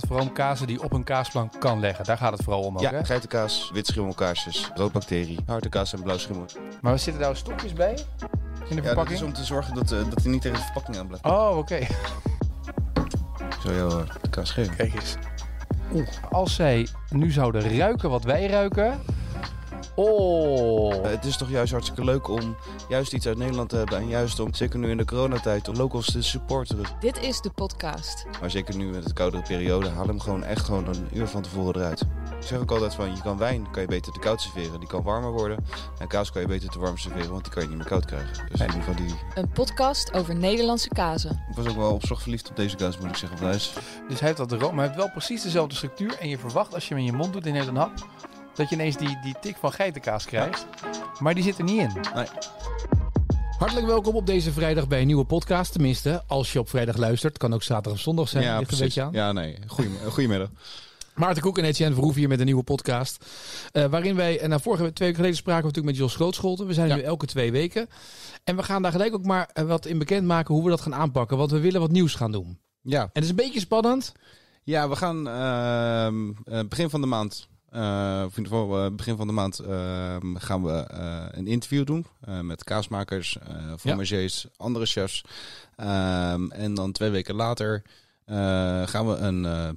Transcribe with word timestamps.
gaat 0.00 0.06
vooral 0.08 0.26
om 0.26 0.32
kazen 0.32 0.66
die 0.66 0.82
op 0.82 0.92
een 0.92 1.04
kaasplank 1.04 1.52
kan 1.60 1.80
leggen. 1.80 2.04
Daar 2.04 2.16
gaat 2.18 2.32
het 2.32 2.42
vooral 2.42 2.62
om 2.62 2.74
ook, 2.76 2.82
Ja, 2.82 2.90
hè? 2.90 3.04
geitenkaas, 3.04 3.70
wit 3.72 3.86
schimmelkaarsjes, 3.86 4.70
roodbacterie, 4.74 5.38
harde 5.46 5.68
kaas 5.68 5.92
en 5.92 6.02
blauw 6.02 6.18
schimmel. 6.18 6.44
Maar 6.80 6.92
er 6.92 6.98
zitten 6.98 7.22
daar 7.22 7.36
stokjes 7.36 7.72
bij? 7.72 7.90
In 7.90 7.96
de 7.96 8.68
Ja, 8.68 8.74
dat 8.74 8.84
verpakking? 8.84 9.18
is 9.18 9.22
om 9.24 9.32
te 9.32 9.44
zorgen 9.44 9.74
dat, 9.74 9.92
eh, 9.92 9.98
dat 10.10 10.22
hij 10.22 10.30
niet 10.32 10.42
tegen 10.42 10.56
de 10.56 10.62
verpakking 10.64 10.96
aan 10.96 11.06
blijft. 11.06 11.24
Oh, 11.24 11.56
oké. 11.58 11.78
Zal 13.62 13.72
jou 13.74 14.04
de 14.22 14.28
kaas 14.30 14.50
geven. 14.50 14.76
Kijk 14.76 14.94
eens. 14.94 15.14
Oeh, 15.92 16.06
als 16.30 16.54
zij 16.54 16.86
nu 17.10 17.30
zouden 17.30 17.76
ruiken 17.78 18.10
wat 18.10 18.24
wij 18.24 18.46
ruiken. 18.46 19.00
Oh. 19.96 20.94
Eh, 20.94 21.10
het 21.10 21.24
is 21.24 21.36
toch 21.36 21.50
juist 21.50 21.72
hartstikke 21.72 22.04
leuk 22.04 22.28
om 22.28 22.56
juist 22.88 23.12
iets 23.12 23.26
uit 23.26 23.38
Nederland 23.38 23.68
te 23.68 23.76
hebben. 23.76 23.98
En 23.98 24.08
juist 24.08 24.40
om, 24.40 24.54
zeker 24.54 24.78
nu 24.78 24.90
in 24.90 24.96
de 24.96 25.04
coronatijd, 25.04 25.68
om 25.68 25.76
locals 25.76 26.12
te 26.12 26.22
supporten. 26.22 26.80
Dit 27.00 27.22
is 27.22 27.40
de 27.40 27.50
podcast. 27.50 28.26
Maar 28.40 28.50
zeker 28.50 28.76
nu 28.76 28.86
met 28.86 29.06
de 29.06 29.12
koudere 29.12 29.42
periode, 29.42 29.88
haal 29.88 30.06
hem 30.06 30.20
gewoon 30.20 30.44
echt 30.44 30.64
gewoon 30.64 30.86
een 30.86 31.08
uur 31.12 31.26
van 31.26 31.42
tevoren 31.42 31.80
eruit. 31.80 32.00
Ik 32.40 32.46
zeg 32.46 32.58
ook 32.58 32.70
altijd 32.70 32.94
van, 32.94 33.14
je 33.14 33.22
kan 33.22 33.38
wijn 33.38 33.70
kan 33.70 33.82
je 33.82 33.88
beter 33.88 34.12
te 34.12 34.18
koud 34.18 34.40
serveren. 34.40 34.80
Die 34.80 34.88
kan 34.88 35.02
warmer 35.02 35.32
worden. 35.32 35.64
En 35.98 36.08
kaas 36.08 36.32
kan 36.32 36.42
je 36.42 36.48
beter 36.48 36.70
te 36.70 36.78
warm 36.78 36.98
serveren, 36.98 37.30
want 37.30 37.44
die 37.44 37.52
kan 37.52 37.62
je 37.62 37.68
niet 37.68 37.78
meer 37.78 37.86
koud 37.86 38.04
krijgen. 38.04 38.46
Dus 38.48 38.60
in 38.60 38.66
ieder 38.66 38.82
geval 38.82 38.94
die... 38.94 39.14
Een 39.34 39.48
podcast 39.48 40.12
over 40.12 40.36
Nederlandse 40.36 40.88
kazen. 40.88 41.44
Ik 41.50 41.56
was 41.56 41.66
ook 41.66 41.76
wel 41.76 41.92
op 41.92 42.06
zorg 42.06 42.22
verliefd 42.22 42.50
op 42.50 42.56
deze 42.56 42.76
kaas, 42.76 42.98
moet 42.98 43.08
ik 43.08 43.16
zeggen. 43.16 43.50
Dus 43.50 43.72
hij 44.08 44.16
heeft 44.18 44.36
dat 44.36 44.52
room, 44.52 44.74
maar 44.74 44.84
hij 44.84 44.86
heeft 44.86 44.96
wel 44.96 45.10
precies 45.10 45.42
dezelfde 45.42 45.74
structuur. 45.74 46.16
En 46.18 46.28
je 46.28 46.38
verwacht 46.38 46.74
als 46.74 46.88
je 46.88 46.94
hem 46.94 47.02
in 47.02 47.10
je 47.10 47.16
mond 47.16 47.32
doet 47.32 47.46
in 47.46 47.52
neemt 47.52 47.66
een 47.66 47.76
hap, 47.76 48.06
dat 48.56 48.68
je 48.68 48.74
ineens 48.74 48.96
die, 48.96 49.18
die 49.22 49.34
tik 49.40 49.56
van 49.56 49.72
geitenkaas 49.72 50.24
krijgt. 50.24 50.66
Maar 51.18 51.34
die 51.34 51.42
zit 51.44 51.58
er 51.58 51.64
niet 51.64 51.80
in. 51.80 51.90
Hartelijk 53.58 53.86
welkom 53.86 54.14
op 54.14 54.26
deze 54.26 54.52
vrijdag 54.52 54.88
bij 54.88 55.00
een 55.00 55.06
nieuwe 55.06 55.24
podcast. 55.24 55.72
Tenminste, 55.72 56.22
als 56.26 56.52
je 56.52 56.58
op 56.58 56.68
vrijdag 56.68 56.96
luistert. 56.96 57.38
Kan 57.38 57.54
ook 57.54 57.62
zaterdag 57.62 57.92
of 57.92 58.00
zondag 58.00 58.28
zijn. 58.28 58.58
ligt 58.58 58.72
een 58.72 58.78
beetje 58.78 59.02
aan. 59.02 59.12
Ja, 59.12 59.32
nee. 59.32 59.58
Goedem- 59.66 59.96
Goedemiddag. 60.12 60.48
Maarten 61.14 61.42
Koek 61.42 61.58
en 61.58 61.64
Etienne 61.64 61.94
Verhoef 61.94 62.14
hier 62.14 62.28
met 62.28 62.38
een 62.38 62.44
nieuwe 62.44 62.62
podcast. 62.62 63.24
Eh, 63.72 63.84
waarin 63.84 64.16
wij, 64.16 64.40
en 64.40 64.48
nou, 64.48 64.60
vorige 64.62 64.82
twee 64.82 64.94
weken 64.98 65.14
geleden 65.14 65.36
spraken 65.36 65.60
we 65.62 65.66
natuurlijk 65.68 65.96
met 65.96 66.04
Jos 66.06 66.14
Grootscholten. 66.14 66.66
We 66.66 66.74
zijn 66.74 66.88
Ja. 66.88 66.94
nu 66.96 67.02
elke 67.02 67.26
twee 67.26 67.52
weken. 67.52 67.88
En 68.44 68.56
we 68.56 68.62
gaan 68.62 68.82
daar 68.82 68.92
gelijk 68.92 69.14
ook 69.14 69.24
maar 69.24 69.50
eh, 69.52 69.64
wat 69.64 69.86
in 69.86 69.98
bekend 69.98 70.26
maken 70.26 70.54
hoe 70.54 70.64
we 70.64 70.70
dat 70.70 70.80
gaan 70.80 70.94
aanpakken. 70.94 71.36
Want 71.36 71.50
we 71.50 71.60
willen 71.60 71.80
wat 71.80 71.90
nieuws 71.90 72.14
gaan 72.14 72.32
doen. 72.32 72.58
Ja, 72.82 73.02
En 73.02 73.10
het 73.12 73.22
is 73.24 73.30
een 73.30 73.36
beetje 73.36 73.60
spannend. 73.60 74.12
Ja, 74.62 74.88
we 74.88 74.96
gaan 74.96 75.28
eh, 75.28 76.60
begin 76.68 76.90
van 76.90 77.00
de 77.00 77.06
maand, 77.06 77.48
eh, 77.76 78.22
of 78.26 78.36
in 78.36 78.44
ieder 78.44 78.58
geval 78.58 78.84
eh, 78.84 78.90
begin 78.92 79.16
van 79.16 79.26
de 79.26 79.32
maand, 79.32 79.58
ehm, 79.58 80.34
gaan 80.36 80.62
we 80.62 80.72
eh, 80.72 81.24
een 81.30 81.46
interview 81.46 81.86
doen 81.86 82.06
eh, 82.20 82.40
met 82.40 82.64
kaasmakers, 82.64 83.38
eh 83.38 83.72
fromagers, 83.78 84.46
andere 84.56 84.86
chefs. 84.86 85.24
Ehm, 85.76 86.50
en 86.50 86.74
dan 86.74 86.92
twee 86.92 87.10
weken 87.10 87.34
later 87.34 87.82
eh, 88.24 88.36
gaan 88.86 89.06
we 89.08 89.14
een 89.16 89.44
eh, 89.44 89.68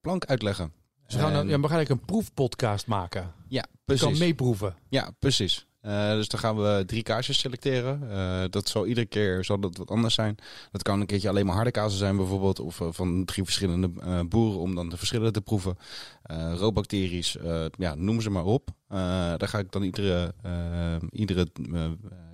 plank 0.00 0.24
uitleggen. 0.24 0.72
We 1.06 1.18
gaan, 1.18 1.32
En- 1.32 1.48
ja, 1.48 1.60
we 1.60 1.68
gaan 1.68 1.76
eigenlijk 1.76 1.90
een 1.90 2.04
proefpodcast 2.06 2.86
maken. 2.86 3.32
ja, 3.48 3.64
Je 3.84 3.98
kan 3.98 4.18
meeproeven. 4.18 4.74
Ja, 4.88 5.10
precies. 5.18 5.66
Eh, 5.86 6.10
dus 6.12 6.28
dan 6.28 6.40
gaan 6.40 6.56
we 6.56 6.82
drie 6.86 7.02
kaasjes 7.02 7.38
selecteren. 7.38 8.10
Eh, 8.10 8.44
dat 8.50 8.68
zal 8.68 8.86
iedere 8.86 9.06
keer 9.06 9.44
zal 9.44 9.60
dat 9.60 9.76
wat 9.76 9.90
anders 9.90 10.14
zijn. 10.14 10.36
Dat 10.72 10.82
kan 10.82 11.00
een 11.00 11.06
keertje 11.06 11.28
alleen 11.28 11.46
maar 11.46 11.54
harde 11.54 11.70
kazen 11.70 11.98
zijn 11.98 12.16
bijvoorbeeld. 12.16 12.60
Of 12.60 12.80
eh, 12.80 12.88
van 12.90 13.24
drie 13.24 13.44
verschillende 13.44 13.88
boeren 14.28 14.60
om 14.60 14.74
dan 14.74 14.88
de 14.88 14.96
verschillen 14.96 15.32
te 15.32 15.40
proeven. 15.40 15.78
Roodbacteries, 16.54 17.36
ja, 17.78 17.94
noem 17.94 18.20
ze 18.20 18.30
maar 18.30 18.44
op. 18.44 18.68
Daar 18.88 19.48
ga 19.48 19.58
ik 19.58 19.72
dan 19.72 19.82
iedere, 19.82 20.34
iedere 21.10 21.46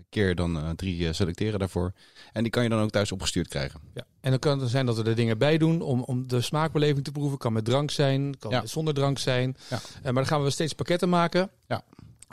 keer 0.09 0.35
dan 0.35 0.73
drie 0.77 1.13
selecteren 1.13 1.59
daarvoor. 1.59 1.93
En 2.33 2.43
die 2.43 2.53
kan 2.53 2.63
je 2.63 2.69
dan 2.69 2.81
ook 2.83 2.91
thuis 2.91 3.13
opgestuurd 3.13 3.49
krijgen. 3.49 3.81
Ja. 3.95 4.05
En 4.21 4.31
dan 4.31 4.39
kan 4.39 4.61
het 4.61 4.71
zijn 4.71 4.87
dat 4.87 4.97
we 4.97 5.03
er 5.05 5.15
dingen 5.15 5.39
bij 5.39 5.59
doen 5.59 5.81
om, 5.81 6.03
om 6.03 6.29
de 6.29 6.41
smaakbeleving 6.41 7.05
te 7.05 7.13
proeven. 7.13 7.39
Kan 7.39 7.53
met 7.53 7.65
drank 7.65 7.91
zijn, 7.91 8.39
kan 8.39 8.51
Ja. 8.51 8.67
zonder 8.67 8.95
drank 8.95 9.19
zijn. 9.19 9.57
Ja. 9.71 9.79
Maar 10.03 10.13
dan 10.13 10.27
gaan 10.27 10.43
we 10.43 10.51
steeds 10.51 10.73
pakketten 10.73 11.09
maken. 11.09 11.51
Ja, 11.69 11.85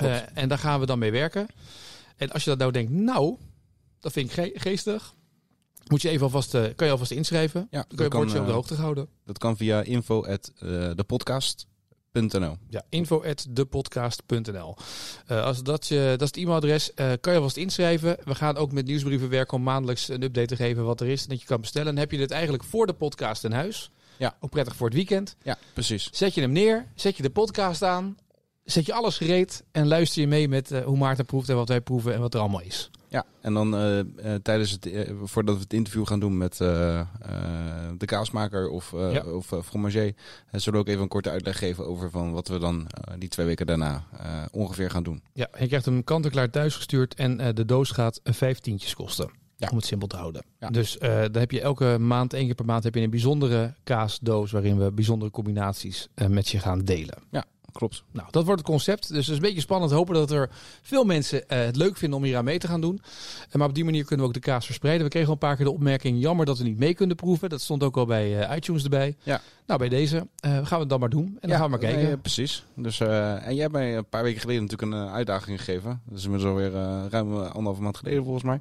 Eh, 0.07 0.17
en 0.33 0.49
daar 0.49 0.57
gaan 0.57 0.79
we 0.79 0.85
dan 0.85 0.99
mee 0.99 1.11
werken. 1.11 1.47
En 2.17 2.31
als 2.31 2.43
je 2.43 2.49
dat 2.49 2.59
nou 2.59 2.71
denkt, 2.71 2.91
nou, 2.91 3.35
dat 3.99 4.11
vind 4.11 4.25
ik 4.29 4.33
ge- 4.33 4.51
geestig. 4.59 5.13
Moet 5.87 6.01
je 6.01 6.09
even 6.09 6.23
alvast, 6.23 6.53
eh, 6.55 6.63
kan 6.75 6.85
je 6.87 6.93
alvast 6.93 7.11
inschrijven. 7.11 7.67
Ja, 7.71 7.85
Dan 7.87 7.95
kun 7.95 8.05
je 8.05 8.11
bordje 8.11 8.37
op 8.39 8.43
de 8.43 8.49
eh, 8.49 8.55
hoogte 8.55 8.75
houden. 8.75 9.07
Dat 9.25 9.37
kan 9.37 9.57
via 9.57 9.81
info 9.81 10.25
at. 10.25 10.51
Ja, 12.69 12.83
info 12.89 13.23
at 13.23 13.45
depodcast.nl. 13.49 14.75
Als 15.27 15.63
dat, 15.63 15.87
je, 15.87 16.05
dat 16.17 16.21
is 16.21 16.27
het 16.27 16.37
e-mailadres. 16.37 16.91
kan 16.95 17.33
je 17.33 17.35
alvast 17.39 17.57
inschrijven. 17.57 18.17
We 18.23 18.35
gaan 18.35 18.57
ook 18.57 18.71
met 18.71 18.85
nieuwsbrieven 18.85 19.29
werken 19.29 19.57
om 19.57 19.63
maandelijks 19.63 20.07
een 20.09 20.23
update 20.23 20.47
te 20.47 20.55
geven 20.55 20.83
wat 20.85 21.01
er 21.01 21.07
is. 21.07 21.25
Dat 21.25 21.39
je 21.41 21.45
kan 21.47 21.61
bestellen. 21.61 21.87
Dan 21.87 21.97
heb 21.97 22.11
je 22.11 22.17
dit 22.17 22.31
eigenlijk 22.31 22.63
voor 22.63 22.85
de 22.87 22.93
podcast 22.93 23.43
in 23.43 23.51
huis. 23.51 23.91
Ja. 24.17 24.37
Ook 24.39 24.49
prettig 24.49 24.75
voor 24.75 24.85
het 24.87 24.95
weekend. 24.95 25.35
Ja, 25.43 25.57
precies. 25.73 26.09
Zet 26.11 26.33
je 26.33 26.41
hem 26.41 26.51
neer, 26.51 26.87
zet 26.95 27.17
je 27.17 27.23
de 27.23 27.29
podcast 27.29 27.83
aan, 27.83 28.17
zet 28.71 28.85
je 28.85 28.93
alles 28.93 29.17
gereed 29.17 29.63
en 29.71 29.87
luister 29.87 30.21
je 30.21 30.27
mee 30.27 30.47
met 30.47 30.71
eh, 30.71 30.83
hoe 30.83 30.97
Maarten 30.97 31.25
proeft 31.25 31.49
en 31.49 31.55
wat 31.55 31.67
wij 31.69 31.81
proeven 31.81 32.13
en 32.13 32.19
wat 32.19 32.33
er 32.33 32.39
allemaal 32.39 32.61
is. 32.61 32.89
Ja, 33.07 33.25
en 33.41 33.53
dan 33.53 33.75
eh, 33.75 33.99
eh, 33.99 34.05
tijdens 34.41 34.71
het, 34.71 34.89
voordat 35.23 35.55
we 35.55 35.61
het 35.61 35.73
interview 35.73 36.07
gaan 36.07 36.19
doen 36.19 36.37
met 36.37 36.57
de 36.57 38.05
kaasmaker 38.05 38.69
of, 38.69 38.91
Ja. 38.91 39.23
of 39.23 39.53
fromager, 39.63 40.13
zullen 40.51 40.79
we 40.79 40.85
ook 40.85 40.87
even 40.87 41.01
een 41.01 41.07
korte 41.07 41.29
uitleg 41.29 41.57
geven 41.57 41.87
over 41.87 42.09
van 42.09 42.31
wat 42.31 42.47
we 42.47 42.57
dan 42.59 42.87
die 43.17 43.29
twee 43.29 43.45
weken 43.45 43.65
daarna 43.65 44.03
ongeveer 44.51 44.89
gaan 44.89 45.03
doen. 45.03 45.21
Ja, 45.33 45.47
je 45.59 45.67
krijgt 45.67 45.85
hem 45.85 46.03
kant-en-klaar 46.03 46.49
thuis 46.49 46.75
gestuurd 46.75 47.13
en 47.15 47.55
de 47.55 47.65
doos 47.65 47.91
gaat 47.91 48.19
eh, 48.23 48.33
vijf 48.33 48.59
tientjes 48.59 48.95
kosten. 48.95 49.29
Ja. 49.55 49.67
Om 49.71 49.77
het 49.77 49.85
simpel 49.85 50.07
te 50.07 50.15
houden. 50.15 50.43
Ja. 50.59 50.69
Dus 50.69 50.97
eh 50.97 51.19
dan 51.19 51.35
heb 51.37 51.51
je 51.51 51.61
elke 51.61 51.97
maand, 51.99 52.33
één 52.33 52.45
keer 52.45 52.55
per 52.55 52.65
maand, 52.65 52.83
heb 52.83 52.95
je 52.95 53.01
een 53.01 53.09
bijzondere 53.09 53.73
kaasdoos 53.83 54.51
waarin 54.51 54.77
we 54.77 54.91
bijzondere 54.91 55.31
combinaties 55.31 56.07
met 56.27 56.49
je 56.49 56.59
gaan 56.59 56.79
delen. 56.79 57.17
Klopt. 57.71 58.03
Nou, 58.11 58.27
dat 58.31 58.45
wordt 58.45 58.59
het 58.59 58.69
concept. 58.69 59.07
Dus 59.07 59.17
het 59.17 59.27
is 59.27 59.35
een 59.35 59.47
beetje 59.47 59.61
spannend. 59.61 59.91
Hopen 59.91 60.13
dat 60.13 60.31
er 60.31 60.49
veel 60.81 61.03
mensen 61.03 61.49
eh, 61.49 61.59
het 61.59 61.75
leuk 61.75 61.97
vinden 61.97 62.17
om 62.17 62.25
hier 62.25 62.37
aan 62.37 62.43
mee 62.43 62.59
te 62.59 62.67
gaan 62.67 62.81
doen. 62.81 63.01
Eh, 63.49 63.55
maar 63.55 63.67
op 63.67 63.75
die 63.75 63.83
manier 63.83 64.05
kunnen 64.05 64.25
we 64.25 64.31
ook 64.31 64.43
de 64.43 64.49
kaas 64.49 64.65
verspreiden. 64.65 65.03
We 65.03 65.09
kregen 65.09 65.27
al 65.27 65.33
een 65.33 65.39
paar 65.39 65.55
keer 65.55 65.65
de 65.65 65.71
opmerking: 65.71 66.21
jammer 66.21 66.45
dat 66.45 66.57
we 66.57 66.63
niet 66.63 66.77
mee 66.77 66.93
kunnen 66.93 67.15
proeven. 67.15 67.49
Dat 67.49 67.61
stond 67.61 67.83
ook 67.83 67.97
al 67.97 68.05
bij 68.05 68.39
eh, 68.39 68.55
iTunes 68.55 68.83
erbij. 68.83 69.15
Ja. 69.23 69.41
Nou, 69.65 69.79
bij 69.79 69.89
deze 69.89 70.27
gaan 70.41 70.63
we 70.63 70.75
het 70.75 70.89
dan 70.89 70.99
maar 70.99 71.09
doen. 71.09 71.37
En 71.39 71.49
dan 71.49 71.57
gaan 71.57 71.65
we 71.65 71.69
maar 71.69 71.79
kijken. 71.79 72.03
nee, 72.03 72.17
precies. 72.17 72.65
Dus, 72.75 72.99
en 72.99 73.53
jij 73.53 73.61
hebt 73.61 73.71
mij 73.71 73.97
een 73.97 74.09
paar 74.09 74.23
weken 74.23 74.41
geleden 74.41 74.61
natuurlijk 74.61 74.91
een 74.91 75.09
uitdaging 75.09 75.57
gegeven. 75.57 76.01
Dat 76.05 76.17
is 76.17 76.23
inmiddels 76.23 76.51
alweer 76.51 76.71
ruim 77.09 77.35
anderhalve 77.35 77.81
maand 77.81 77.97
geleden 77.97 78.23
volgens 78.23 78.43
mij. 78.43 78.59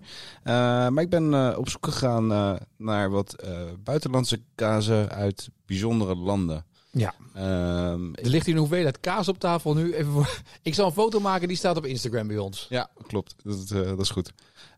Maar 0.91 1.02
ik 1.02 1.10
ben 1.10 1.58
op 1.58 1.68
zoek 1.68 1.86
gegaan 1.86 2.58
naar 2.76 3.10
wat 3.10 3.44
buitenlandse 3.84 4.41
kazen 4.54 5.08
uit 5.08 5.48
bijzondere 5.66 6.14
landen. 6.14 6.64
Ja. 6.98 7.14
Ehm, 7.34 8.12
Er 8.14 8.28
ligt 8.28 8.47
hier 8.47 8.54
een 8.54 8.60
hoeveelheid 8.60 9.00
kaas 9.00 9.28
op 9.28 9.38
tafel 9.38 9.75
nu. 9.75 9.94
Even 9.94 10.12
voor... 10.12 10.41
Ik 10.62 10.75
zal 10.75 10.86
een 10.86 10.92
foto 10.92 11.20
maken, 11.20 11.48
die 11.48 11.56
staat 11.56 11.76
op 11.76 11.86
Instagram 11.86 12.26
bij 12.26 12.38
ons. 12.38 12.66
Ja, 12.69 12.91
klopt. 13.06 13.34
Dat, 13.44 13.70
eh, 13.70 13.88
dat 13.88 14.00
is 14.00 14.10
goed. 14.10 14.32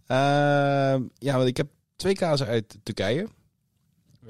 Ehm, 0.07 1.03
ja, 1.19 1.37
want 1.37 1.49
ik 1.49 1.57
heb 1.57 1.69
twee 1.97 2.15
kazen 2.15 2.47
uit 2.47 2.79
Turkije. 2.83 3.29
Eh, 4.23 4.29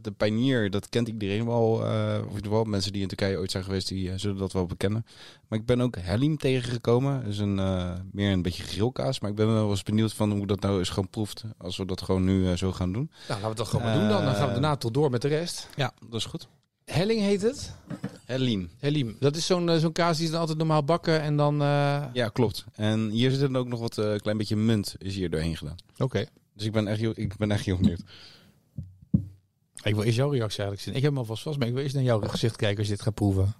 de 0.00 0.12
Panier, 0.16 0.70
dat 0.70 0.88
kent 0.88 1.08
iedereen 1.08 1.46
wel. 1.46 1.86
eh, 1.86 2.18
of 2.28 2.34
geval 2.42 2.64
mensen 2.64 2.92
die 2.92 3.02
in 3.02 3.08
Turkije 3.08 3.38
ooit 3.38 3.50
zijn 3.50 3.64
geweest, 3.64 3.88
die 3.88 4.18
zullen 4.18 4.36
dat 4.36 4.52
wel 4.52 4.66
bekennen. 4.66 5.06
Maar 5.48 5.58
ik 5.58 5.66
ben 5.66 5.80
ook 5.80 5.98
Halim 5.98 6.36
tegengekomen. 6.36 7.20
Dat 7.22 7.32
is 7.32 7.38
een, 7.38 7.54
meer 8.12 8.32
een 8.32 8.42
beetje 8.42 8.62
grillkaas. 8.62 9.20
Maar 9.20 9.30
ik 9.30 9.36
ben 9.36 9.52
wel 9.54 9.70
eens 9.70 9.82
benieuwd 9.82 10.12
van 10.12 10.32
hoe 10.32 10.46
dat 10.46 10.60
nou 10.60 10.80
is 10.80 10.88
gewoon 10.88 11.08
proeft. 11.10 11.44
Als 11.58 11.76
we 11.76 11.86
dat 11.86 12.02
gewoon 12.02 12.24
nu 12.24 12.56
zo 12.56 12.72
gaan 12.72 12.92
doen. 12.92 13.10
Nou, 13.28 13.40
laten 13.40 13.48
we 13.50 13.54
dat 13.56 13.68
gewoon 13.68 13.84
maar 13.84 13.98
doen 13.98 14.08
dan. 14.08 14.24
Dan 14.24 14.34
gaan 14.34 14.46
we 14.46 14.52
daarna 14.52 14.76
tot 14.76 14.94
door 14.94 15.10
met 15.10 15.22
de 15.22 15.28
rest. 15.28 15.68
Ja, 15.76 15.92
dat 16.08 16.14
is 16.20 16.24
goed. 16.24 16.48
Helling 16.94 17.20
heet 17.20 17.42
het. 17.42 17.72
Dat 19.20 19.36
is 19.36 19.46
zo'n 19.46 19.68
eh, 19.70 19.76
zo'n 19.78 19.92
kaas 19.92 20.16
die 20.16 20.26
ze 20.26 20.32
dan 20.32 20.40
altijd 20.40 20.58
normaal 20.58 20.84
bakken 20.84 21.20
en 21.20 21.36
dan... 21.36 21.62
eh, 21.62 22.04
Ja, 22.12 22.28
klopt. 22.28 22.64
En 22.72 23.08
hier 23.10 23.30
zit 23.30 23.40
dan 23.40 23.56
ook 23.56 23.68
nog 23.68 23.80
wat 23.80 23.98
eh, 23.98 24.14
klein 24.16 24.36
beetje 24.36 24.56
munt 24.56 24.94
is 24.98 25.14
hier 25.14 25.30
doorheen 25.30 25.56
gedaan. 25.56 25.76
Oké. 25.98 26.26
Dus 26.54 26.66
ik 26.66 26.72
ben 26.72 26.86
echt 26.86 27.00
heel, 27.00 27.12
ik 27.14 27.36
ben 27.36 27.50
echt 27.50 27.64
heel 27.64 27.76
benieuwd. 27.76 28.00
Ik 29.82 29.94
wil 29.94 30.02
eerst 30.02 30.16
jouw 30.16 30.30
reactie 30.30 30.58
eigenlijk 30.62 30.80
zien. 30.80 30.94
Ik 30.94 31.02
heb 31.02 31.10
hem 31.10 31.18
alvast 31.20 31.42
vast, 31.42 31.58
maar 31.58 31.66
ik 31.68 31.74
wil 31.74 31.82
eerst 31.82 31.94
naar 31.94 32.04
jouw 32.04 32.20
gezicht 32.20 32.56
kijken 32.56 32.78
als 32.78 32.86
je 32.86 32.92
dit 32.92 33.02
gaat 33.02 33.14
proeven. 33.14 33.54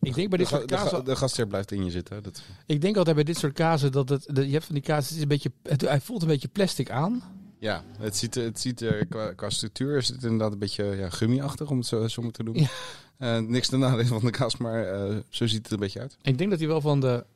Ik 0.00 0.14
denk 0.14 0.28
bij 0.28 0.38
dit 0.38 0.48
De, 0.48 0.76
soort 0.88 1.06
de, 1.06 1.16
gastheer 1.16 1.46
blijft 1.46 1.72
in 1.72 1.84
je 1.84 1.90
zitten. 1.90 2.22
Dat, 2.22 2.42
Ik 2.66 2.80
denk 2.80 2.96
altijd 2.96 3.14
bij 3.14 3.24
dit 3.24 3.36
soort 3.38 3.52
kazen 3.52 3.92
dat 3.92 4.08
het... 4.08 4.26
de- 4.32 4.46
je 4.46 4.52
hebt 4.52 4.64
van 4.64 4.74
die 4.74 4.84
kaas, 4.84 5.06
het 5.08 5.16
is 5.16 5.22
een 5.22 5.28
beetje... 5.28 5.52
Het, 5.62 5.80
hij 5.80 6.00
voelt 6.00 6.22
een 6.22 6.28
beetje 6.28 6.48
plastic 6.48 6.90
aan. 6.90 7.22
Ja, 7.64 7.84
het 7.98 8.16
ziet, 8.16 8.34
het 8.34 8.60
ziet 8.60 8.80
er 8.80 9.06
qua, 9.06 9.32
qua 9.32 9.50
structuur 9.50 9.96
is 9.96 10.08
het 10.08 10.22
inderdaad 10.22 10.52
een 10.52 10.58
beetje 10.58 10.84
ja, 10.84 11.10
gummiachtig, 11.10 11.70
om 11.70 11.78
het 11.78 11.86
zo, 11.86 12.08
zo 12.08 12.22
moeten 12.22 12.44
doen. 12.44 12.54
Ja. 12.54 12.68
Eh, 13.18 13.38
niks 13.38 13.68
ten 13.68 13.78
nadele 13.78 14.06
van 14.06 14.20
de 14.24 14.30
kaas, 14.30 14.56
maar 14.56 14.86
eh, 14.86 15.16
zo 15.28 15.46
ziet 15.46 15.56
het 15.56 15.66
er 15.66 15.72
een 15.72 15.78
beetje 15.78 16.00
uit. 16.00 16.16
Ik 16.22 16.38
denk 16.38 16.50
dat 16.50 16.58
hij 16.58 16.68
wel 16.68 16.80
van 16.80 17.00
de 17.00 17.26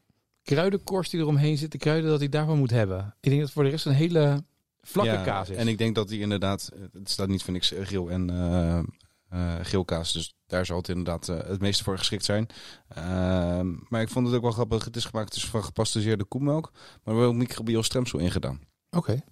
kruidenkorst 0.42 1.10
die 1.10 1.20
eromheen 1.20 1.58
zit, 1.58 1.72
de 1.72 1.78
kruiden, 1.78 2.10
dat 2.10 2.18
hij 2.18 2.28
daarvan 2.28 2.58
moet 2.58 2.70
hebben. 2.70 2.98
Ik 2.98 3.30
denk 3.30 3.34
dat 3.34 3.44
het 3.44 3.52
voor 3.52 3.64
de 3.64 3.70
rest 3.70 3.86
een 3.86 3.92
hele 3.92 4.44
vlakke 4.80 5.10
Ja, 5.10 5.22
kaas 5.22 5.48
is. 5.48 5.56
En 5.56 5.68
ik 5.68 5.78
denk 5.78 5.94
dat 5.94 6.08
die 6.08 6.20
inderdaad, 6.20 6.70
het 6.92 7.10
staat 7.10 7.28
niet 7.28 7.42
voor 7.42 7.52
niks 7.52 7.72
eh, 7.72 7.86
geel 7.86 8.10
en 8.10 8.30
eh 8.30 8.80
eh, 9.28 9.54
geelkaas, 9.62 10.12
dus 10.12 10.34
daar 10.46 10.66
zal 10.66 10.76
het 10.76 10.88
inderdaad 10.88 11.26
het 11.26 11.60
meeste 11.60 11.84
voor 11.84 11.98
geschikt 11.98 12.24
zijn. 12.24 12.46
Ehm, 12.88 13.74
maar 13.88 14.00
ik 14.00 14.08
vond 14.08 14.26
het 14.26 14.36
ook 14.36 14.42
wel 14.42 14.50
grappig, 14.50 14.84
het 14.84 14.96
is 14.96 15.04
gemaakt 15.04 15.32
dus 15.32 15.46
van 15.46 15.64
gepasteuriseerde 15.64 16.24
koemelk, 16.24 16.72
maar 17.04 17.16
wel 17.16 17.32
microbial 17.32 17.82
stremsel 17.82 18.18
ingedaan. 18.18 18.60
Oké. 18.90 19.22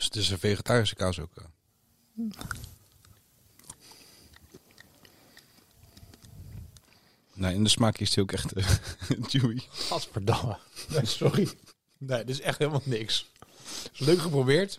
Dus 0.00 0.08
het 0.08 0.16
is 0.18 0.30
een 0.30 0.38
vegetarische 0.38 0.94
kaas 0.94 1.20
ook. 1.20 1.30
eh. 1.36 1.44
Nee, 7.34 7.54
in 7.54 7.62
de 7.62 7.68
smaak 7.68 7.98
is 7.98 8.14
hij 8.14 8.24
ook 8.24 8.32
echt 8.32 8.52
eh, 8.52 8.66
chewy. 9.30 9.60
Gadverdamme. 9.70 10.58
Nee, 10.92 11.06
sorry. 11.06 11.48
Nee, 11.98 12.24
dit 12.24 12.28
is 12.28 12.40
echt 12.40 12.58
helemaal 12.58 12.82
niks. 12.84 13.30
Is 13.92 13.98
leuk 13.98 14.18
geprobeerd. 14.20 14.78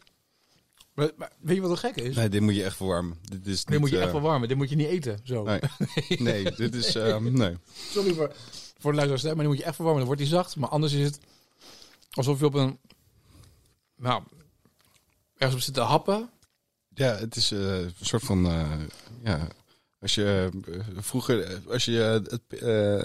Maar, 0.94 1.12
maar 1.16 1.32
weet 1.40 1.56
je 1.56 1.62
wat 1.62 1.72
er 1.72 1.78
gek 1.78 1.96
is? 1.96 2.16
Nee, 2.16 2.30
dit 2.30 2.42
moet 2.42 2.56
je 2.56 2.64
echt 2.64 2.76
verwarmen. 2.76 3.18
Dit 3.24 3.48
is 3.48 3.60
dit 3.60 3.70
niet, 3.70 3.80
moet 3.80 3.90
je 3.90 3.98
echt 3.98 4.06
eh, 4.06 4.12
verwarmen. 4.12 4.48
Dit 4.48 4.58
moet 4.58 4.70
je 4.70 4.76
niet 4.76 4.88
eten. 4.88 5.20
Zo. 5.24 5.44
Nee, 5.44 5.60
nee 6.20 6.52
dit 6.52 6.76
is... 6.76 6.96
ehm, 6.96 7.34
nee. 7.34 7.58
Sorry 7.92 8.14
voor, 8.14 8.36
voor 8.78 8.92
de 8.92 8.98
luisteraars, 8.98 9.24
maar 9.24 9.36
die 9.36 9.48
moet 9.48 9.58
je 9.58 9.64
echt 9.64 9.76
verwarmen. 9.76 10.06
Dan 10.06 10.16
wordt 10.16 10.30
hij 10.30 10.40
zacht. 10.40 10.56
Maar 10.56 10.70
anders 10.70 10.94
is 10.94 11.04
het 11.04 11.20
alsof 12.12 12.40
je 12.40 12.46
op 12.46 12.54
een... 12.54 12.80
Nou, 13.96 14.24
ergens 15.42 15.60
op 15.60 15.66
zit 15.66 15.74
te 15.74 15.82
happen. 15.82 16.30
Ja, 16.94 17.16
het 17.16 17.36
is 17.36 17.52
eh, 17.52 17.80
een 17.80 17.94
soort 18.02 18.24
van... 18.24 18.46
eh, 18.46 18.72
ja, 19.24 19.48
als 20.00 20.16
je 20.16 20.50
eh, 20.68 20.80
vroeger... 20.98 21.62
Als 21.70 21.86
je 21.86 21.92
het... 21.92 22.32